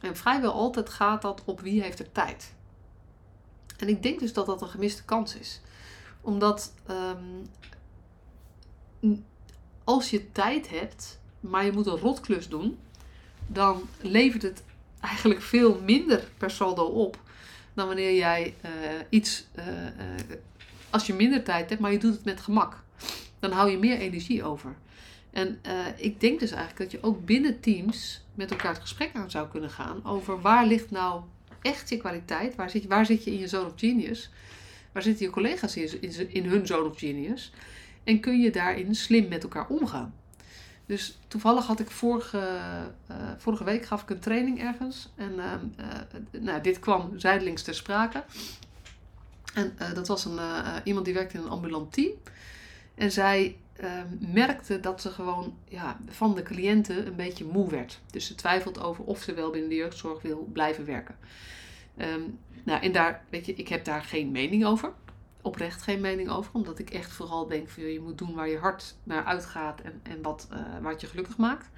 En 0.00 0.16
vrijwel 0.16 0.52
altijd 0.52 0.88
gaat 0.88 1.22
dat 1.22 1.42
op 1.44 1.60
wie 1.60 1.82
heeft 1.82 1.98
er 1.98 2.12
tijd. 2.12 2.54
En 3.78 3.88
ik 3.88 4.02
denk 4.02 4.18
dus 4.18 4.32
dat 4.32 4.46
dat 4.46 4.62
een 4.62 4.68
gemiste 4.68 5.04
kans 5.04 5.36
is. 5.36 5.60
Omdat 6.20 6.72
um, 6.90 7.46
als 9.84 10.10
je 10.10 10.32
tijd 10.32 10.70
hebt, 10.70 11.20
maar 11.40 11.64
je 11.64 11.72
moet 11.72 11.86
een 11.86 11.98
rotklus 11.98 12.48
doen, 12.48 12.78
dan 13.46 13.82
levert 14.00 14.42
het 14.42 14.62
eigenlijk 15.00 15.42
veel 15.42 15.80
minder 15.84 16.28
per 16.38 16.50
saldo 16.50 16.84
op 16.84 17.18
dan 17.74 17.86
wanneer 17.86 18.16
jij 18.16 18.54
uh, 18.64 18.70
iets, 19.08 19.46
uh, 19.58 19.66
uh, 19.66 19.82
als 20.90 21.06
je 21.06 21.14
minder 21.14 21.42
tijd 21.42 21.68
hebt, 21.68 21.80
maar 21.80 21.92
je 21.92 21.98
doet 21.98 22.14
het 22.14 22.24
met 22.24 22.40
gemak. 22.40 22.82
Dan 23.38 23.52
hou 23.52 23.70
je 23.70 23.78
meer 23.78 23.98
energie 23.98 24.44
over. 24.44 24.76
En 25.30 25.60
ik 25.96 26.20
denk 26.20 26.40
dus 26.40 26.50
eigenlijk 26.50 26.90
dat 26.90 27.00
je 27.00 27.06
ook 27.06 27.24
binnen 27.24 27.60
teams 27.60 28.24
met 28.34 28.50
elkaar 28.50 28.72
het 28.72 28.80
gesprek 28.80 29.10
aan 29.14 29.30
zou 29.30 29.48
kunnen 29.48 29.70
gaan 29.70 30.04
over 30.04 30.40
waar 30.40 30.66
ligt 30.66 30.90
nou 30.90 31.22
echt 31.62 31.88
je 31.88 31.96
kwaliteit, 31.96 32.54
waar 32.54 32.70
zit, 32.70 32.86
waar 32.86 33.06
zit 33.06 33.24
je 33.24 33.32
in 33.32 33.38
je 33.38 33.48
zone 33.48 33.66
of 33.66 33.72
genius, 33.76 34.30
waar 34.92 35.02
zitten 35.02 35.26
je 35.26 35.32
collega's 35.32 35.76
in, 35.76 36.02
in, 36.02 36.32
in 36.32 36.44
hun 36.44 36.66
zone 36.66 36.88
of 36.88 36.98
genius 36.98 37.52
en 38.04 38.20
kun 38.20 38.40
je 38.40 38.50
daarin 38.50 38.94
slim 38.94 39.28
met 39.28 39.42
elkaar 39.42 39.68
omgaan. 39.68 40.14
Dus 40.90 41.18
toevallig 41.28 41.66
had 41.66 41.80
ik 41.80 41.90
vorige, 41.90 42.38
uh, 43.10 43.16
vorige 43.36 43.64
week 43.64 43.84
gaf 43.84 44.02
ik 44.02 44.10
een 44.10 44.18
training 44.18 44.60
ergens. 44.60 45.08
En 45.14 45.32
uh, 45.32 45.52
uh, 45.80 46.42
nou, 46.42 46.60
dit 46.60 46.78
kwam 46.78 47.18
zijdelings 47.18 47.62
ter 47.62 47.74
sprake. 47.74 48.24
En 49.54 49.76
dat 49.94 50.08
was 50.08 50.24
een, 50.24 50.38
iemand 50.84 51.04
die 51.04 51.14
werkte 51.14 51.36
in 51.36 51.42
een 51.42 51.48
ambulant 51.48 51.92
team. 51.92 52.12
En 52.94 53.12
zij 53.12 53.56
merkte 54.18 54.80
dat 54.80 55.00
ze 55.00 55.10
gewoon 55.10 55.56
ja, 55.68 56.00
van 56.08 56.34
de 56.34 56.42
cliënten 56.42 57.06
een 57.06 57.16
beetje 57.16 57.44
moe 57.44 57.70
werd. 57.70 58.00
Dus 58.10 58.26
ze 58.26 58.34
twijfelt 58.34 58.80
over 58.80 59.04
of 59.04 59.22
ze 59.22 59.34
wel 59.34 59.50
binnen 59.50 59.70
de 59.70 59.76
jeugdzorg 59.76 60.22
wil 60.22 60.48
blijven 60.52 60.84
werken. 60.84 61.16
Um, 61.96 62.38
nou, 62.64 62.82
en 62.82 62.92
daar, 62.92 63.24
weet 63.28 63.46
je, 63.46 63.54
ik 63.54 63.68
heb 63.68 63.84
daar 63.84 64.02
geen 64.02 64.30
mening 64.30 64.64
over 64.64 64.92
oprecht 65.42 65.82
geen 65.82 66.00
mening 66.00 66.30
over. 66.30 66.50
Omdat 66.54 66.78
ik 66.78 66.90
echt 66.90 67.12
vooral 67.12 67.46
denk 67.46 67.68
van 67.68 67.82
je 67.82 68.00
moet 68.00 68.18
doen 68.18 68.34
waar 68.34 68.48
je 68.48 68.58
hart 68.58 68.94
naar 69.02 69.24
uitgaat 69.24 69.80
en, 69.80 70.00
en 70.02 70.22
wat, 70.22 70.48
uh, 70.52 70.58
wat 70.82 71.00
je 71.00 71.06
gelukkig 71.06 71.36
maakt. 71.36 71.68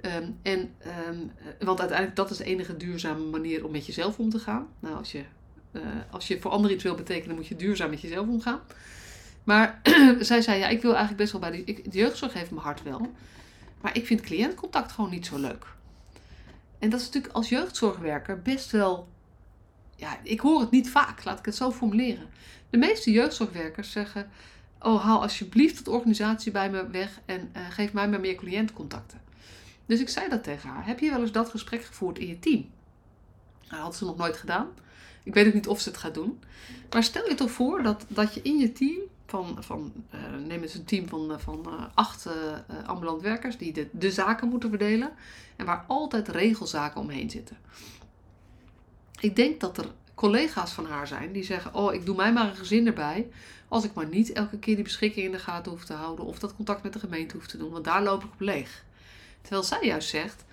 Um, 0.00 0.38
en, 0.42 0.74
um, 1.08 1.32
want 1.58 1.80
uiteindelijk 1.80 2.16
dat 2.16 2.30
is 2.30 2.36
de 2.36 2.44
enige 2.44 2.76
duurzame 2.76 3.24
manier 3.24 3.64
om 3.64 3.70
met 3.70 3.86
jezelf 3.86 4.18
om 4.18 4.30
te 4.30 4.38
gaan. 4.38 4.68
Nou, 4.80 4.96
als 4.96 5.12
je, 5.12 5.22
uh, 5.72 5.82
als 6.10 6.28
je 6.28 6.40
voor 6.40 6.50
anderen 6.50 6.74
iets 6.74 6.84
wil 6.84 6.94
betekenen, 6.94 7.36
moet 7.36 7.46
je 7.46 7.56
duurzaam 7.56 7.90
met 7.90 8.00
jezelf 8.00 8.28
omgaan. 8.28 8.60
Maar 9.44 9.80
zij 10.20 10.40
zei, 10.40 10.58
ja, 10.58 10.68
ik 10.68 10.82
wil 10.82 10.90
eigenlijk 10.90 11.20
best 11.20 11.32
wel 11.32 11.40
bij 11.40 11.50
de, 11.50 11.64
ik, 11.64 11.92
jeugdzorg 11.92 12.32
heeft 12.32 12.50
mijn 12.50 12.62
hart 12.62 12.82
wel. 12.82 13.12
Maar 13.80 13.96
ik 13.96 14.06
vind 14.06 14.20
cliëntcontact 14.20 14.92
gewoon 14.92 15.10
niet 15.10 15.26
zo 15.26 15.38
leuk. 15.38 15.66
En 16.78 16.90
dat 16.90 17.00
is 17.00 17.06
natuurlijk 17.06 17.34
als 17.34 17.48
jeugdzorgwerker 17.48 18.42
best 18.42 18.70
wel 18.70 19.08
ja, 20.02 20.18
ik 20.22 20.40
hoor 20.40 20.60
het 20.60 20.70
niet 20.70 20.90
vaak, 20.90 21.24
laat 21.24 21.38
ik 21.38 21.44
het 21.44 21.54
zo 21.54 21.70
formuleren. 21.70 22.28
De 22.70 22.78
meeste 22.78 23.10
jeugdzorgwerkers 23.10 23.90
zeggen: 23.90 24.30
Oh, 24.80 25.04
haal 25.04 25.22
alsjeblieft 25.22 25.84
de 25.84 25.90
organisatie 25.90 26.52
bij 26.52 26.70
me 26.70 26.90
weg 26.90 27.20
en 27.24 27.50
uh, 27.56 27.62
geef 27.70 27.92
mij 27.92 28.08
maar 28.08 28.20
meer 28.20 28.34
cliëntcontacten. 28.34 29.20
Dus 29.86 30.00
ik 30.00 30.08
zei 30.08 30.28
dat 30.28 30.44
tegen 30.44 30.68
haar: 30.68 30.86
Heb 30.86 30.98
je 30.98 31.10
wel 31.10 31.20
eens 31.20 31.32
dat 31.32 31.48
gesprek 31.48 31.84
gevoerd 31.84 32.18
in 32.18 32.26
je 32.26 32.38
team? 32.38 32.70
Nou, 33.68 33.82
had 33.82 33.96
ze 33.96 34.04
nog 34.04 34.16
nooit 34.16 34.36
gedaan. 34.36 34.68
Ik 35.22 35.34
weet 35.34 35.46
ook 35.46 35.54
niet 35.54 35.68
of 35.68 35.80
ze 35.80 35.88
het 35.88 35.98
gaat 35.98 36.14
doen. 36.14 36.40
Maar 36.90 37.02
stel 37.02 37.28
je 37.28 37.34
toch 37.34 37.50
voor 37.50 37.82
dat, 37.82 38.04
dat 38.08 38.34
je 38.34 38.42
in 38.42 38.58
je 38.58 38.72
team, 38.72 38.98
van, 39.26 39.56
van 39.60 39.92
uh, 40.14 40.46
neem 40.46 40.62
eens 40.62 40.74
een 40.74 40.84
team 40.84 41.08
van, 41.08 41.40
van 41.40 41.64
uh, 41.66 41.84
acht 41.94 42.28
ambulant 42.86 43.22
werkers 43.22 43.58
die 43.58 43.72
de, 43.72 43.88
de 43.92 44.10
zaken 44.10 44.48
moeten 44.48 44.68
verdelen 44.68 45.12
en 45.56 45.66
waar 45.66 45.84
altijd 45.88 46.28
regelzaken 46.28 47.00
omheen 47.00 47.30
zitten. 47.30 47.56
Ik 49.22 49.36
denk 49.36 49.60
dat 49.60 49.78
er 49.78 49.86
collega's 50.14 50.72
van 50.72 50.86
haar 50.86 51.06
zijn 51.06 51.32
die 51.32 51.44
zeggen: 51.44 51.74
Oh, 51.74 51.94
ik 51.94 52.06
doe 52.06 52.16
mij 52.16 52.32
maar 52.32 52.48
een 52.48 52.56
gezin 52.56 52.86
erbij. 52.86 53.28
Als 53.68 53.84
ik 53.84 53.94
maar 53.94 54.06
niet 54.06 54.32
elke 54.32 54.58
keer 54.58 54.74
die 54.74 54.84
beschikking 54.84 55.26
in 55.26 55.32
de 55.32 55.38
gaten 55.38 55.72
hoef 55.72 55.84
te 55.84 55.92
houden 55.92 56.24
of 56.24 56.38
dat 56.38 56.56
contact 56.56 56.82
met 56.82 56.92
de 56.92 56.98
gemeente 56.98 57.36
hoef 57.36 57.46
te 57.46 57.56
doen, 57.56 57.70
want 57.70 57.84
daar 57.84 58.02
loop 58.02 58.24
ik 58.24 58.32
op 58.32 58.40
leeg. 58.40 58.84
Terwijl 59.40 59.62
zij 59.62 59.80
juist 59.82 60.08
zegt: 60.08 60.44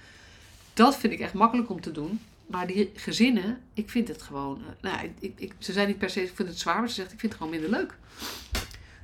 Dat 0.73 0.97
vind 0.97 1.13
ik 1.13 1.19
echt 1.19 1.34
makkelijk 1.34 1.69
om 1.69 1.82
te 1.82 1.91
doen. 1.91 2.19
Maar 2.47 2.67
die 2.67 2.91
gezinnen, 2.95 3.62
ik 3.73 3.89
vind 3.89 4.08
het 4.08 4.21
gewoon. 4.21 4.62
Uh, 4.62 4.91
nou, 4.91 5.12
ik, 5.19 5.34
ik, 5.36 5.53
ze 5.58 5.71
zijn 5.71 5.88
niet 5.88 5.97
per 5.97 6.10
se, 6.10 6.21
ik 6.21 6.36
vind 6.36 6.47
het 6.47 6.60
zwaar, 6.60 6.79
maar 6.79 6.89
ze 6.89 6.93
zegt: 6.93 7.12
Ik 7.12 7.19
vind 7.19 7.32
het 7.32 7.41
gewoon 7.41 7.60
minder 7.60 7.79
leuk. 7.79 7.97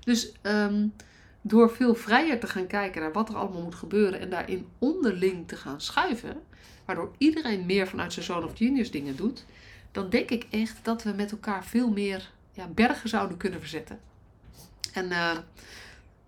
Dus 0.03 0.31
um, 0.41 0.93
door 1.41 1.71
veel 1.71 1.95
vrijer 1.95 2.39
te 2.39 2.47
gaan 2.47 2.67
kijken 2.67 3.01
naar 3.01 3.11
wat 3.11 3.29
er 3.29 3.35
allemaal 3.35 3.61
moet 3.61 3.75
gebeuren 3.75 4.19
en 4.19 4.29
daarin 4.29 4.67
onderling 4.79 5.47
te 5.47 5.55
gaan 5.55 5.81
schuiven, 5.81 6.41
waardoor 6.85 7.11
iedereen 7.17 7.65
meer 7.65 7.87
vanuit 7.87 8.13
zijn 8.13 8.25
zone 8.25 8.45
of 8.45 8.57
genius 8.57 8.91
dingen 8.91 9.15
doet, 9.15 9.45
dan 9.91 10.09
denk 10.09 10.29
ik 10.29 10.45
echt 10.49 10.77
dat 10.81 11.03
we 11.03 11.11
met 11.11 11.31
elkaar 11.31 11.65
veel 11.65 11.89
meer 11.89 12.31
ja, 12.51 12.67
bergen 12.67 13.09
zouden 13.09 13.37
kunnen 13.37 13.59
verzetten. 13.59 13.99
En 14.93 15.05
uh, 15.05 15.31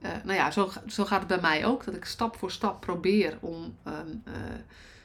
uh, 0.01 0.09
nou 0.23 0.33
ja, 0.33 0.51
zo, 0.51 0.71
zo 0.87 1.05
gaat 1.05 1.19
het 1.19 1.27
bij 1.27 1.41
mij 1.41 1.65
ook, 1.65 1.83
dat 1.83 1.95
ik 1.95 2.05
stap 2.05 2.37
voor 2.37 2.51
stap 2.51 2.81
probeer 2.81 3.37
om 3.39 3.77
um, 3.87 4.23
uh, 4.27 4.33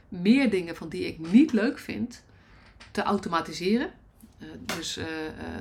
meer 0.09 0.51
dingen 0.51 0.77
van 0.77 0.89
die 0.89 1.07
ik 1.07 1.19
niet 1.19 1.53
leuk 1.53 1.79
vind 1.79 2.25
te 2.91 3.03
automatiseren. 3.03 3.91
dus 4.77 4.93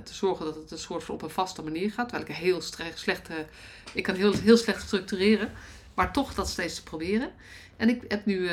te 0.04 0.14
zorgen 0.14 0.46
dat 0.46 0.56
het 0.56 0.72
een 0.72 0.78
soort 0.78 1.04
van 1.04 1.16
op 1.16 1.22
een 1.22 1.30
vaste 1.30 1.62
manier 1.64 1.92
gaat. 1.92 2.10
Terwijl 2.10 2.30
ik 2.30 2.36
heel 2.36 2.62
slecht, 2.62 3.30
ik 3.94 4.04
kan 4.04 4.16
heel, 4.16 4.34
heel 4.34 4.58
slecht 4.58 4.82
structureren. 4.82 5.52
Maar 5.94 6.14
toch 6.14 6.34
dat 6.34 6.50
steeds 6.50 6.76
te 6.76 6.84
proberen. 6.84 7.32
En 7.82 7.89
ik 7.89 8.04
heb 8.08 8.26
nu 8.26 8.50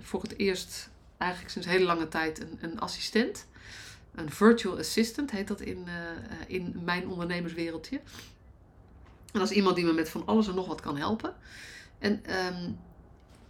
voor 0.00 0.22
het 0.22 0.38
eerst 0.38 0.90
eigenlijk 1.16 1.52
sinds 1.52 1.68
hele 1.68 1.84
lange 1.84 2.08
tijd 2.08 2.40
een, 2.40 2.58
een 2.60 2.80
assistent. 2.80 3.46
Een 4.14 4.30
virtual 4.30 4.78
assistant 4.78 5.30
heet 5.30 5.48
dat 5.48 5.60
in, 5.60 5.86
in 6.46 6.80
mijn 6.84 7.08
ondernemerswereldje. 7.08 7.96
En 9.32 9.40
dat 9.40 9.50
is 9.50 9.56
iemand 9.56 9.76
die 9.76 9.84
me 9.84 9.92
met 9.92 10.08
van 10.08 10.26
alles 10.26 10.48
en 10.48 10.54
nog 10.54 10.66
wat 10.66 10.80
kan 10.80 10.96
helpen. 10.96 11.34
En 11.98 12.22
um, 12.54 12.78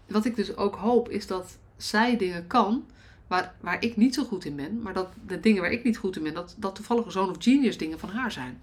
wat 0.07 0.25
ik 0.25 0.37
dus 0.37 0.57
ook 0.57 0.75
hoop 0.75 1.09
is 1.09 1.27
dat 1.27 1.59
zij 1.77 2.17
dingen 2.17 2.47
kan 2.47 2.87
waar, 3.27 3.55
waar 3.61 3.83
ik 3.83 3.97
niet 3.97 4.15
zo 4.15 4.25
goed 4.25 4.45
in 4.45 4.57
ben. 4.57 4.83
Maar 4.83 4.93
dat 4.93 5.09
de 5.27 5.41
dingen 5.41 5.63
waar 5.63 5.73
ik 5.73 5.85
niet 5.85 5.97
goed 5.97 6.17
in 6.17 6.23
ben, 6.23 6.35
dat, 6.35 6.55
dat 6.59 6.75
toevallig 6.75 7.13
zo'n 7.13 7.31
of 7.31 7.37
genius 7.39 7.79
dingen 7.79 7.99
van 7.99 8.09
haar 8.09 8.33
zijn. 8.33 8.63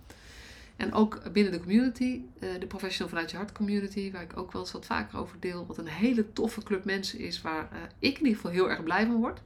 En 0.82 0.94
ook 0.94 1.32
binnen 1.32 1.52
de 1.52 1.60
community, 1.60 2.22
eh, 2.39 2.50
de 2.60 2.65
Professional 2.65 3.10
Vanuit 3.10 3.32
Je 3.32 3.38
Hart 3.38 3.52
community, 3.52 4.12
waar 4.12 4.22
ik 4.22 4.38
ook 4.38 4.52
wel 4.52 4.62
eens 4.62 4.72
wat 4.72 4.86
vaker 4.86 5.20
over 5.20 5.39
deel, 5.39 5.65
wat 5.65 5.78
een 5.78 5.88
hele 5.88 6.34
toffe 6.34 6.63
club 6.63 6.86
mensen 6.86 7.20
is, 7.20 7.41
waar 7.41 7.70
uh, 7.74 7.80
ik 8.00 8.17
in 8.17 8.26
ieder 8.26 8.36
geval 8.36 8.52
heel 8.52 8.70
erg 8.70 8.84
blij 8.84 9.06
van 9.06 9.15
word. 9.15 9.41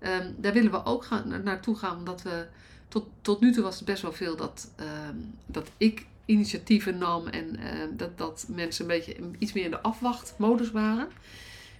Um, 0.00 0.34
daar 0.36 0.52
willen 0.52 0.70
we 0.70 0.84
ook 0.84 1.04
gaan, 1.04 1.42
naartoe 1.44 1.76
gaan, 1.76 1.96
omdat 1.96 2.22
we 2.22 2.46
tot, 2.88 3.06
tot 3.20 3.40
nu 3.40 3.52
toe 3.52 3.62
was 3.62 3.76
het 3.76 3.84
best 3.84 4.02
wel 4.02 4.12
veel 4.12 4.36
dat, 4.36 4.70
um, 4.80 5.34
dat 5.46 5.70
ik 5.76 6.06
initiatieven 6.24 6.98
nam 6.98 7.26
en 7.26 7.60
uh, 7.60 7.64
dat, 7.96 8.18
dat 8.18 8.46
mensen 8.48 8.82
een 8.82 8.96
beetje 8.96 9.16
iets 9.38 9.52
meer 9.52 9.64
in 9.64 9.70
de 9.70 9.80
afwachtmodus 9.80 10.70
waren. 10.70 11.08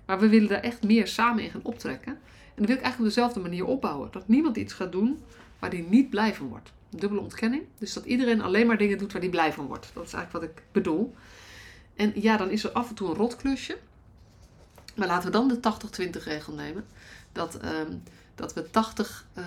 Maar 0.07 0.21
we 0.21 0.29
willen 0.29 0.49
daar 0.49 0.63
echt 0.63 0.83
meer 0.83 1.07
samen 1.07 1.45
in 1.45 1.51
gaan 1.51 1.65
optrekken. 1.65 2.13
En 2.13 2.57
dat 2.57 2.67
wil 2.67 2.77
ik 2.77 2.83
eigenlijk 2.83 2.99
op 2.99 3.05
dezelfde 3.05 3.41
manier 3.41 3.65
opbouwen. 3.65 4.09
Dat 4.13 4.29
niemand 4.29 4.57
iets 4.57 4.73
gaat 4.73 4.93
doen 4.93 5.19
waar 5.59 5.71
hij 5.71 5.87
niet 5.89 6.11
blij 6.11 6.35
van 6.35 6.49
wordt. 6.49 6.73
Dubbele 6.97 7.21
ontkenning. 7.21 7.63
Dus 7.79 7.93
dat 7.93 8.05
iedereen 8.05 8.43
alleen 8.43 8.67
maar 8.67 8.79
dingen 8.79 8.99
doet 8.99 9.13
waar 9.13 9.21
hij 9.21 9.31
blij 9.31 9.53
van 9.53 9.67
wordt. 9.67 9.91
Dat 9.95 10.07
is 10.07 10.13
eigenlijk 10.13 10.45
wat 10.45 10.57
ik 10.57 10.63
bedoel. 10.73 11.15
En 11.95 12.13
ja, 12.15 12.37
dan 12.37 12.51
is 12.51 12.65
er 12.65 12.71
af 12.71 12.89
en 12.89 12.95
toe 12.95 13.09
een 13.09 13.15
rotklusje. 13.15 13.79
Maar 14.95 15.09
laten 15.09 15.27
we 15.27 15.33
dan 15.33 15.49
de 15.49 16.11
80-20 16.21 16.23
regel 16.25 16.53
nemen. 16.53 16.85
Dat, 17.33 17.57
ehm, 17.57 17.93
dat 18.35 18.55
we 18.55 18.71
80% 18.71 18.71
uh, 19.39 19.45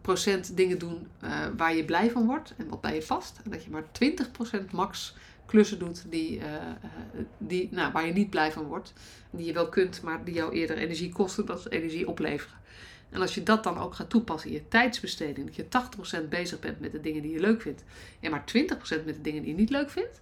procent 0.00 0.56
dingen 0.56 0.78
doen 0.78 1.06
uh, 1.24 1.30
waar 1.56 1.74
je 1.74 1.84
blij 1.84 2.10
van 2.10 2.26
wordt 2.26 2.54
en 2.56 2.68
wat 2.68 2.80
bij 2.80 2.94
je 2.94 3.02
vast. 3.02 3.40
En 3.44 3.50
dat 3.50 3.64
je 3.64 3.70
maar 3.70 3.84
20% 4.60 4.70
max 4.70 5.16
klussen 5.48 5.78
doet 5.78 6.04
die, 6.10 6.38
uh, 6.38 6.44
die, 7.38 7.68
nou, 7.70 7.92
waar 7.92 8.06
je 8.06 8.12
niet 8.12 8.30
blij 8.30 8.52
van 8.52 8.64
wordt. 8.64 8.92
Die 9.30 9.46
je 9.46 9.52
wel 9.52 9.68
kunt, 9.68 10.02
maar 10.02 10.24
die 10.24 10.34
jou 10.34 10.52
eerder 10.52 10.76
energie 10.76 11.12
kosten 11.12 11.46
dan 11.46 11.58
energie 11.68 12.08
opleveren. 12.08 12.58
En 13.10 13.20
als 13.20 13.34
je 13.34 13.42
dat 13.42 13.64
dan 13.64 13.78
ook 13.78 13.94
gaat 13.94 14.10
toepassen 14.10 14.50
in 14.50 14.56
je 14.56 14.68
tijdsbesteding, 14.68 15.46
dat 15.46 15.56
je 15.56 16.24
80% 16.24 16.28
bezig 16.28 16.58
bent 16.58 16.80
met 16.80 16.92
de 16.92 17.00
dingen 17.00 17.22
die 17.22 17.32
je 17.32 17.40
leuk 17.40 17.62
vindt 17.62 17.84
en 18.20 18.30
maar 18.30 18.44
20% 18.44 19.04
met 19.04 19.14
de 19.14 19.20
dingen 19.20 19.42
die 19.42 19.50
je 19.50 19.58
niet 19.58 19.70
leuk 19.70 19.90
vindt, 19.90 20.20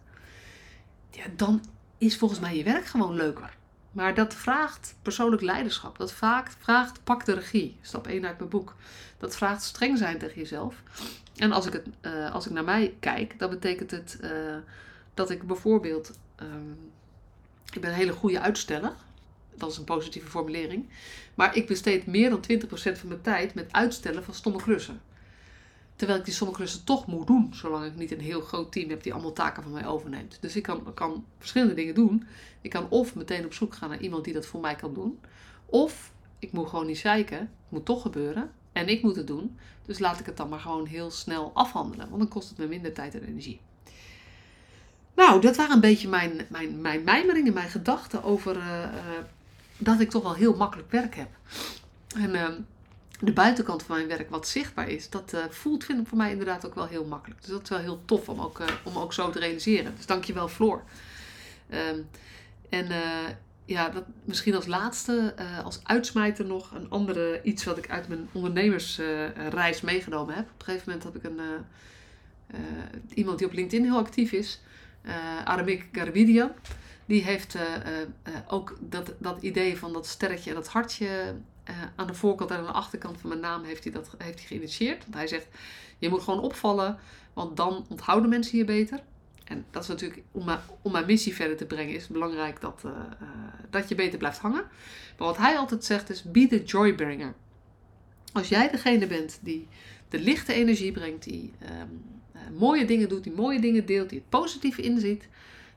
ja, 1.11 1.25
dan 1.37 1.65
is 1.99 2.17
volgens 2.17 2.41
mij 2.41 2.57
je 2.57 2.65
werk 2.65 2.85
gewoon 2.85 3.15
leuker. 3.15 3.57
Maar 3.93 4.15
dat 4.15 4.35
vraagt 4.35 4.97
persoonlijk 5.03 5.43
leiderschap. 5.43 5.99
Dat 5.99 6.13
vraagt, 6.13 6.57
vraagt 6.59 7.05
pak 7.05 7.25
de 7.25 7.35
regie. 7.35 7.77
Stap 7.81 8.07
1 8.07 8.27
uit 8.27 8.39
mijn 8.39 8.51
boek. 8.51 8.75
Dat 9.19 9.37
vraagt 9.37 9.63
streng 9.63 9.99
zijn 9.99 10.19
tegen 10.19 10.41
jezelf. 10.41 10.83
En 11.37 11.53
als 11.53 11.67
ik, 11.67 11.73
het, 11.73 11.87
uh, 12.03 12.35
als 12.35 12.47
ik 12.47 12.53
naar 12.53 12.65
mij 12.65 12.95
kijk, 13.01 13.39
dan 13.39 13.51
betekent 13.51 13.91
het 13.91 14.19
dat 15.17 15.31
ik 15.31 15.47
bijvoorbeeld. 15.47 16.19
Um, 16.43 16.79
ik 17.73 17.81
ben 17.81 17.91
een 17.91 17.97
hele 17.97 18.13
goede 18.13 18.41
uitsteller. 18.41 18.93
Dat 19.55 19.71
is 19.71 19.77
een 19.77 19.85
positieve 19.85 20.29
formulering. 20.29 20.89
Maar 21.35 21.57
ik 21.57 21.67
besteed 21.67 22.07
meer 22.07 22.31
dan 22.31 22.45
20% 22.63 22.69
van 22.69 23.09
mijn 23.09 23.21
tijd 23.21 23.55
met 23.55 23.73
uitstellen 23.73 24.25
van 24.25 24.35
stomme 24.35 24.63
klussen. 24.63 25.01
Terwijl 25.97 26.19
ik 26.19 26.25
die 26.25 26.35
sommige 26.35 26.59
klussen 26.59 26.85
toch 26.85 27.07
moet 27.07 27.27
doen, 27.27 27.55
zolang 27.55 27.85
ik 27.85 27.97
niet 27.97 28.13
een 28.13 28.21
heel 28.21 28.41
groot 28.41 28.73
team 28.73 28.91
heb 28.91 29.03
die 29.03 29.13
allemaal 29.13 29.33
taken 29.33 29.63
van 29.63 29.73
mij 29.73 29.87
overneemt. 29.87 30.39
Dus 30.41 30.57
ik 30.57 30.63
kan, 30.63 30.95
kan 30.95 31.25
verschillende 31.39 31.75
dingen 31.75 31.95
doen. 31.95 32.27
Ik 32.61 32.71
kan 32.71 32.89
of 32.89 33.15
meteen 33.15 33.45
op 33.45 33.53
zoek 33.53 33.75
gaan 33.75 33.89
naar 33.89 34.01
iemand 34.01 34.25
die 34.25 34.35
dat 34.35 34.47
voor 34.47 34.61
mij 34.61 34.75
kan 34.75 34.95
doen. 34.95 35.21
Of 35.67 36.13
ik 36.39 36.53
moet 36.53 36.69
gewoon 36.69 36.87
niet 36.87 36.99
zeiken, 36.99 37.39
het 37.39 37.49
moet 37.69 37.85
toch 37.85 38.03
gebeuren. 38.03 38.51
En 38.73 38.89
ik 38.89 39.03
moet 39.03 39.17
het 39.17 39.27
doen. 39.27 39.59
Dus 39.85 39.99
laat 39.99 40.21
ik 40.21 40.27
het 40.27 40.37
dan 40.37 40.49
maar 40.49 40.61
gewoon 40.61 40.87
heel 40.87 41.11
snel 41.11 41.51
afhandelen. 41.55 42.09
Want 42.09 42.21
dan 42.21 42.29
kost 42.31 42.49
het 42.49 42.59
me 42.59 42.67
minder 42.67 42.93
tijd 42.93 43.15
en 43.15 43.23
energie. 43.23 43.61
Nou, 45.17 45.41
dat 45.41 45.57
waren 45.57 45.75
een 45.75 45.81
beetje 45.81 46.09
mijn, 46.09 46.47
mijn, 46.49 46.81
mijn 46.81 47.05
mijmeringen, 47.05 47.53
mijn 47.53 47.69
gedachten 47.69 48.23
over 48.23 48.57
uh, 48.57 48.83
uh, 48.83 48.89
dat 49.79 50.01
ik 50.01 50.11
toch 50.11 50.23
wel 50.23 50.35
heel 50.35 50.57
makkelijk 50.57 50.91
werk 50.91 51.15
heb. 51.15 51.29
En 52.17 52.35
uh, 52.35 52.49
de 53.21 53.33
buitenkant 53.33 53.83
van 53.83 53.97
mijn 53.97 54.09
werk 54.09 54.31
wat 54.31 54.49
zichtbaar 54.49 54.89
is, 54.89 55.11
dat 55.11 55.33
uh, 55.35 55.45
voelt 55.51 55.85
vind 55.85 56.01
ik 56.01 56.07
voor 56.07 56.19
mij 56.19 56.31
inderdaad 56.31 56.67
ook 56.67 56.75
wel 56.75 56.87
heel 56.87 57.05
makkelijk. 57.05 57.41
Dus 57.41 57.51
dat 57.51 57.63
is 57.63 57.69
wel 57.69 57.79
heel 57.79 58.03
tof 58.05 58.29
om 58.29 58.41
ook, 58.41 58.63
om 58.85 58.99
ook 58.99 59.13
zo 59.13 59.31
te 59.31 59.39
realiseren. 59.39 59.97
Dus 59.97 60.07
dankjewel 60.07 60.49
Floor. 60.49 60.83
Um, 61.71 62.09
en 62.69 62.87
ja, 63.65 63.89
dat, 63.89 64.05
misschien 64.25 64.55
als 64.55 64.67
laatste, 64.67 65.35
als 65.65 65.81
uitsmijter 65.83 66.45
nog 66.45 66.71
een 66.75 66.91
andere 66.91 67.41
iets 67.43 67.65
wat 67.65 67.79
ik 67.79 67.91
uit 67.91 68.09
mijn 68.09 68.29
ondernemersreis 68.33 69.81
meegenomen 69.81 70.35
heb. 70.35 70.45
Op 70.45 70.59
een 70.59 70.65
gegeven 70.65 70.93
moment 70.93 71.05
heb 71.05 71.17
ik 71.17 71.31
een, 71.31 71.41
iemand 73.15 73.39
die 73.39 73.47
op 73.47 73.53
LinkedIn 73.53 73.85
heel 73.85 73.99
actief 73.99 74.33
is, 74.33 74.61
Aramik 75.45 75.89
Garbidian. 75.93 76.51
Die 77.07 77.23
heeft 77.23 77.57
ook 78.49 78.77
dat, 78.81 79.13
dat 79.19 79.43
idee 79.43 79.77
van 79.77 79.93
dat 79.93 80.07
sterretje 80.07 80.51
en 80.51 80.57
dat 80.57 80.69
hartje 80.69 81.35
aan 81.97 82.07
de 82.07 82.15
voorkant 82.15 82.51
en 82.51 82.57
aan 82.57 82.65
de 82.65 82.71
achterkant 82.71 83.21
van 83.21 83.29
mijn 83.29 83.41
naam 83.41 83.65
heeft 83.65 83.85
hij 83.85 83.93
dat 83.93 84.11
heeft 84.19 84.39
hij 84.39 84.47
geïnitieerd. 84.47 85.03
Want 85.03 85.15
hij 85.15 85.27
zegt, 85.27 85.47
je 85.99 86.09
moet 86.09 86.23
gewoon 86.23 86.41
opvallen, 86.41 86.99
want 87.33 87.57
dan 87.57 87.87
onthouden 87.89 88.31
mensen 88.31 88.59
je 88.59 88.65
beter. 88.65 89.01
En 89.45 89.65
dat 89.71 89.83
is 89.83 89.89
natuurlijk, 89.89 90.23
om 90.33 90.45
mijn, 90.45 90.59
om 90.83 90.93
mijn 90.93 91.07
missie 91.07 91.35
verder 91.35 91.57
te 91.57 91.67
brengen, 91.67 91.95
is 91.95 92.03
het 92.03 92.13
belangrijk 92.13 92.61
dat, 92.61 92.83
dat 93.71 93.89
je 93.89 93.95
beter 93.95 94.19
blijft 94.19 94.39
hangen. 94.39 94.65
Maar 95.19 95.27
wat 95.29 95.37
hij 95.37 95.57
altijd 95.59 95.85
zegt 95.85 96.11
is, 96.11 96.23
be 96.23 96.47
the 96.47 96.65
joybringer. 96.65 97.35
Als 98.33 98.49
jij 98.49 98.71
degene 98.71 99.07
bent 99.07 99.39
die 99.43 99.69
de 100.09 100.19
lichte 100.19 100.53
energie 100.53 100.93
brengt, 100.93 101.25
die 101.25 101.53
um, 101.81 102.16
mooie 102.59 102.85
dingen 102.85 103.09
doet, 103.09 103.25
die 103.25 103.33
mooie 103.33 103.61
dingen 103.61 103.87
deelt, 103.87 104.09
die 104.09 104.19
het 104.19 104.29
positieve 104.29 104.83
inziet, 104.83 105.29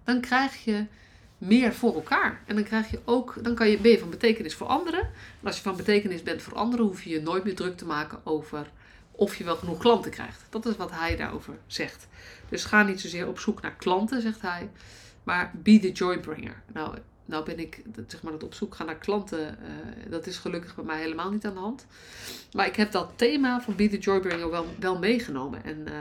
dan 0.03 0.21
krijg 0.21 0.63
je 0.63 0.85
meer 1.37 1.73
voor 1.73 1.93
elkaar. 1.93 2.41
En 2.45 2.55
dan 2.55 2.63
krijg 2.63 2.91
je 2.91 2.99
ook, 3.05 3.35
dan 3.41 3.55
kan 3.55 3.69
je, 3.69 3.77
ben 3.77 3.91
je 3.91 3.99
van 3.99 4.09
betekenis 4.09 4.55
voor 4.55 4.67
anderen. 4.67 4.99
En 4.99 5.47
als 5.47 5.55
je 5.55 5.61
van 5.61 5.75
betekenis 5.75 6.23
bent 6.23 6.41
voor 6.41 6.55
anderen, 6.55 6.85
hoef 6.85 7.03
je 7.03 7.09
je 7.09 7.21
nooit 7.21 7.43
meer 7.43 7.55
druk 7.55 7.77
te 7.77 7.85
maken 7.85 8.19
over 8.23 8.71
of 9.11 9.35
je 9.35 9.43
wel 9.43 9.55
genoeg 9.55 9.77
klanten 9.77 10.11
krijgt. 10.11 10.45
Dat 10.49 10.65
is 10.65 10.75
wat 10.75 10.91
hij 10.91 11.15
daarover 11.15 11.57
zegt. 11.67 12.07
Dus 12.49 12.65
ga 12.65 12.83
niet 12.83 13.01
zozeer 13.01 13.27
op 13.27 13.39
zoek 13.39 13.61
naar 13.61 13.75
klanten, 13.75 14.21
zegt 14.21 14.41
hij, 14.41 14.69
maar 15.23 15.51
be 15.63 15.79
the 15.79 15.91
joybringer. 15.91 16.61
Nou, 16.73 16.97
nou 17.25 17.45
ben 17.45 17.59
ik, 17.59 17.81
zeg 18.07 18.21
maar, 18.21 18.31
dat 18.31 18.43
op 18.43 18.53
zoek 18.53 18.75
gaan 18.75 18.85
naar 18.85 18.97
klanten, 18.97 19.39
uh, 19.39 20.11
dat 20.11 20.27
is 20.27 20.37
gelukkig 20.37 20.75
bij 20.75 20.83
mij 20.83 20.99
helemaal 20.99 21.31
niet 21.31 21.45
aan 21.45 21.53
de 21.53 21.59
hand. 21.59 21.85
Maar 22.51 22.67
ik 22.67 22.75
heb 22.75 22.91
dat 22.91 23.11
thema 23.15 23.61
van 23.61 23.75
be 23.75 23.89
the 23.89 23.97
joybringer 23.97 24.49
wel, 24.49 24.67
wel 24.79 24.99
meegenomen. 24.99 25.63
En 25.63 25.77
uh, 25.87 25.93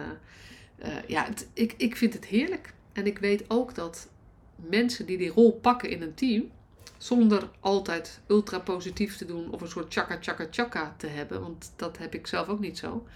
uh, 0.82 0.86
ja, 1.06 1.24
het, 1.24 1.48
ik, 1.52 1.74
ik 1.76 1.96
vind 1.96 2.12
het 2.12 2.24
heerlijk. 2.24 2.72
En 2.92 3.06
ik 3.06 3.18
weet 3.18 3.44
ook 3.48 3.74
dat 3.74 4.08
mensen 4.56 5.06
die 5.06 5.18
die 5.18 5.30
rol 5.30 5.52
pakken 5.52 5.90
in 5.90 6.02
een 6.02 6.14
team, 6.14 6.50
zonder 6.96 7.48
altijd 7.60 8.20
ultra 8.26 8.58
positief 8.58 9.16
te 9.16 9.24
doen 9.24 9.50
of 9.50 9.60
een 9.60 9.68
soort 9.68 9.92
chaka 9.92 10.18
chaka 10.20 10.46
chaka 10.50 10.94
te 10.96 11.06
hebben, 11.06 11.40
want 11.40 11.72
dat 11.76 11.98
heb 11.98 12.14
ik 12.14 12.26
zelf 12.26 12.48
ook 12.48 12.60
niet 12.60 12.78
zo. 12.78 13.06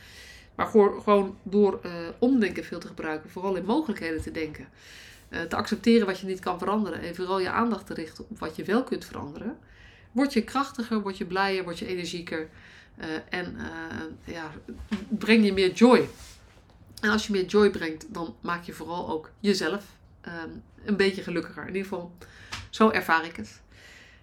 Maar 0.55 0.67
gewoon 0.67 1.37
door 1.43 1.81
uh, 1.87 1.93
omdenken 2.19 2.65
veel 2.65 2.79
te 2.79 2.87
gebruiken, 2.87 3.31
vooral 3.31 3.57
in 3.57 3.65
mogelijkheden 3.65 4.23
te 4.23 4.31
denken. 4.31 4.69
Uh, 5.31 5.41
te 5.41 5.57
accepteren 5.57 6.07
wat 6.07 6.19
je 6.19 6.27
niet 6.27 6.41
kan 6.41 6.59
veranderen 6.59 7.01
en 7.01 7.15
vooral 7.15 7.41
je 7.41 7.51
aandacht 7.51 7.87
te 7.87 7.95
richten 7.95 8.25
op 8.29 8.39
wat 8.39 8.57
je 8.57 8.65
wel 8.65 8.85
kunt 8.85 9.05
veranderen. 9.05 9.59
Word 10.13 10.33
je 10.33 10.45
krachtiger, 10.45 11.01
word 11.01 11.19
je 11.19 11.25
blijer, 11.25 11.65
word 11.65 11.79
je 11.79 11.87
energieker 11.87 12.49
en 13.29 13.57
ja, 14.25 14.51
breng 15.09 15.45
je 15.45 15.53
meer 15.53 15.73
joy. 15.73 16.09
En 17.03 17.11
als 17.11 17.27
je 17.27 17.33
meer 17.33 17.45
joy 17.45 17.71
brengt, 17.71 18.15
dan 18.15 18.37
maak 18.41 18.65
je 18.65 18.73
vooral 18.73 19.09
ook 19.09 19.31
jezelf 19.41 19.85
um, 20.27 20.63
een 20.85 20.97
beetje 20.97 21.23
gelukkiger. 21.23 21.63
In 21.63 21.75
ieder 21.75 21.83
geval, 21.83 22.13
zo 22.71 22.91
ervaar 22.91 23.25
ik 23.25 23.37
het. 23.37 23.61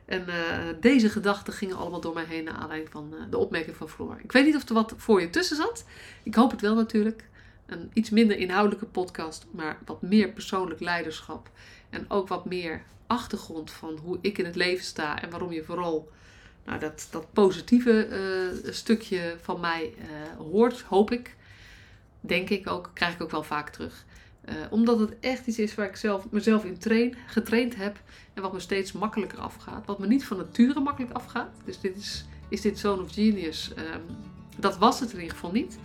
En 0.05 0.25
uh, 0.27 0.35
deze 0.79 1.09
gedachten 1.09 1.53
gingen 1.53 1.77
allemaal 1.77 2.01
door 2.01 2.13
mij 2.13 2.25
heen 2.25 2.43
naar 2.43 2.53
aanleiding 2.53 2.91
van 2.91 3.13
uh, 3.13 3.19
de 3.29 3.37
opmerking 3.37 3.75
van 3.75 3.89
Floor. 3.89 4.19
Ik 4.23 4.31
weet 4.31 4.45
niet 4.45 4.55
of 4.55 4.67
er 4.67 4.73
wat 4.73 4.93
voor 4.97 5.21
je 5.21 5.29
tussen 5.29 5.55
zat. 5.55 5.85
Ik 6.23 6.35
hoop 6.35 6.51
het 6.51 6.61
wel 6.61 6.75
natuurlijk. 6.75 7.23
Een 7.65 7.89
iets 7.93 8.09
minder 8.09 8.37
inhoudelijke 8.37 8.85
podcast, 8.85 9.45
maar 9.51 9.77
wat 9.85 10.01
meer 10.01 10.29
persoonlijk 10.29 10.79
leiderschap. 10.79 11.49
En 11.89 12.05
ook 12.09 12.27
wat 12.27 12.45
meer 12.45 12.83
achtergrond 13.07 13.71
van 13.71 13.99
hoe 14.03 14.17
ik 14.21 14.37
in 14.37 14.45
het 14.45 14.55
leven 14.55 14.85
sta 14.85 15.21
en 15.21 15.29
waarom 15.29 15.51
je 15.51 15.63
vooral 15.63 16.11
nou, 16.65 16.79
dat, 16.79 17.07
dat 17.11 17.33
positieve 17.33 18.07
uh, 18.63 18.71
stukje 18.71 19.35
van 19.41 19.59
mij 19.59 19.93
hoort, 20.37 20.81
hoop 20.81 21.11
ik. 21.11 21.37
Denk 22.21 22.49
ik 22.49 22.69
ook, 22.69 22.91
krijg 22.93 23.13
ik 23.13 23.21
ook 23.21 23.31
wel 23.31 23.43
vaak 23.43 23.69
terug. 23.69 24.05
Uh, 24.45 24.55
omdat 24.69 24.99
het 24.99 25.19
echt 25.19 25.47
iets 25.47 25.59
is 25.59 25.75
waar 25.75 25.87
ik 25.87 25.95
zelf, 25.95 26.25
mezelf 26.29 26.63
in 26.63 26.77
train, 26.77 27.15
getraind 27.27 27.75
heb. 27.75 28.01
En 28.33 28.41
wat 28.41 28.53
me 28.53 28.59
steeds 28.59 28.91
makkelijker 28.91 29.39
afgaat. 29.39 29.85
Wat 29.85 29.99
me 29.99 30.07
niet 30.07 30.25
van 30.25 30.37
nature 30.37 30.79
makkelijk 30.79 31.13
afgaat. 31.13 31.49
Dus 31.65 31.79
dit 31.79 31.97
is, 31.97 32.25
is 32.47 32.61
dit 32.61 32.79
Zone 32.79 33.01
of 33.01 33.13
Genius. 33.13 33.71
Um, 33.77 34.01
dat 34.57 34.77
was 34.77 34.99
het 34.99 35.11
in 35.11 35.19
ieder 35.19 35.33
geval 35.33 35.51
niet. 35.51 35.79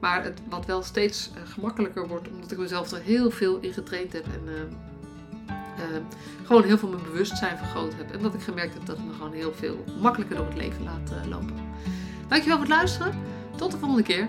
Maar 0.00 0.24
het, 0.24 0.40
wat 0.48 0.66
wel 0.66 0.82
steeds 0.82 1.30
uh, 1.30 1.52
gemakkelijker 1.52 2.08
wordt. 2.08 2.28
Omdat 2.28 2.50
ik 2.50 2.58
mezelf 2.58 2.90
er 2.90 3.02
heel 3.02 3.30
veel 3.30 3.58
in 3.60 3.72
getraind 3.72 4.12
heb. 4.12 4.24
En 4.24 4.42
uh, 4.46 5.96
gewoon 6.44 6.64
heel 6.64 6.78
veel 6.78 6.88
mijn 6.88 7.02
bewustzijn 7.02 7.58
vergroot 7.58 7.94
heb. 7.94 8.10
En 8.10 8.22
dat 8.22 8.34
ik 8.34 8.40
gemerkt 8.40 8.74
heb 8.74 8.86
dat 8.86 8.96
het 8.96 9.06
me 9.06 9.12
gewoon 9.12 9.32
heel 9.32 9.52
veel 9.52 9.84
makkelijker 10.00 10.36
door 10.36 10.46
het 10.46 10.56
leven 10.56 10.84
laat 10.84 11.26
lopen. 11.28 11.54
Dankjewel 12.28 12.56
voor 12.56 12.66
het 12.66 12.76
luisteren. 12.76 13.22
Tot 13.56 13.70
de 13.70 13.78
volgende 13.78 14.02
keer. 14.02 14.28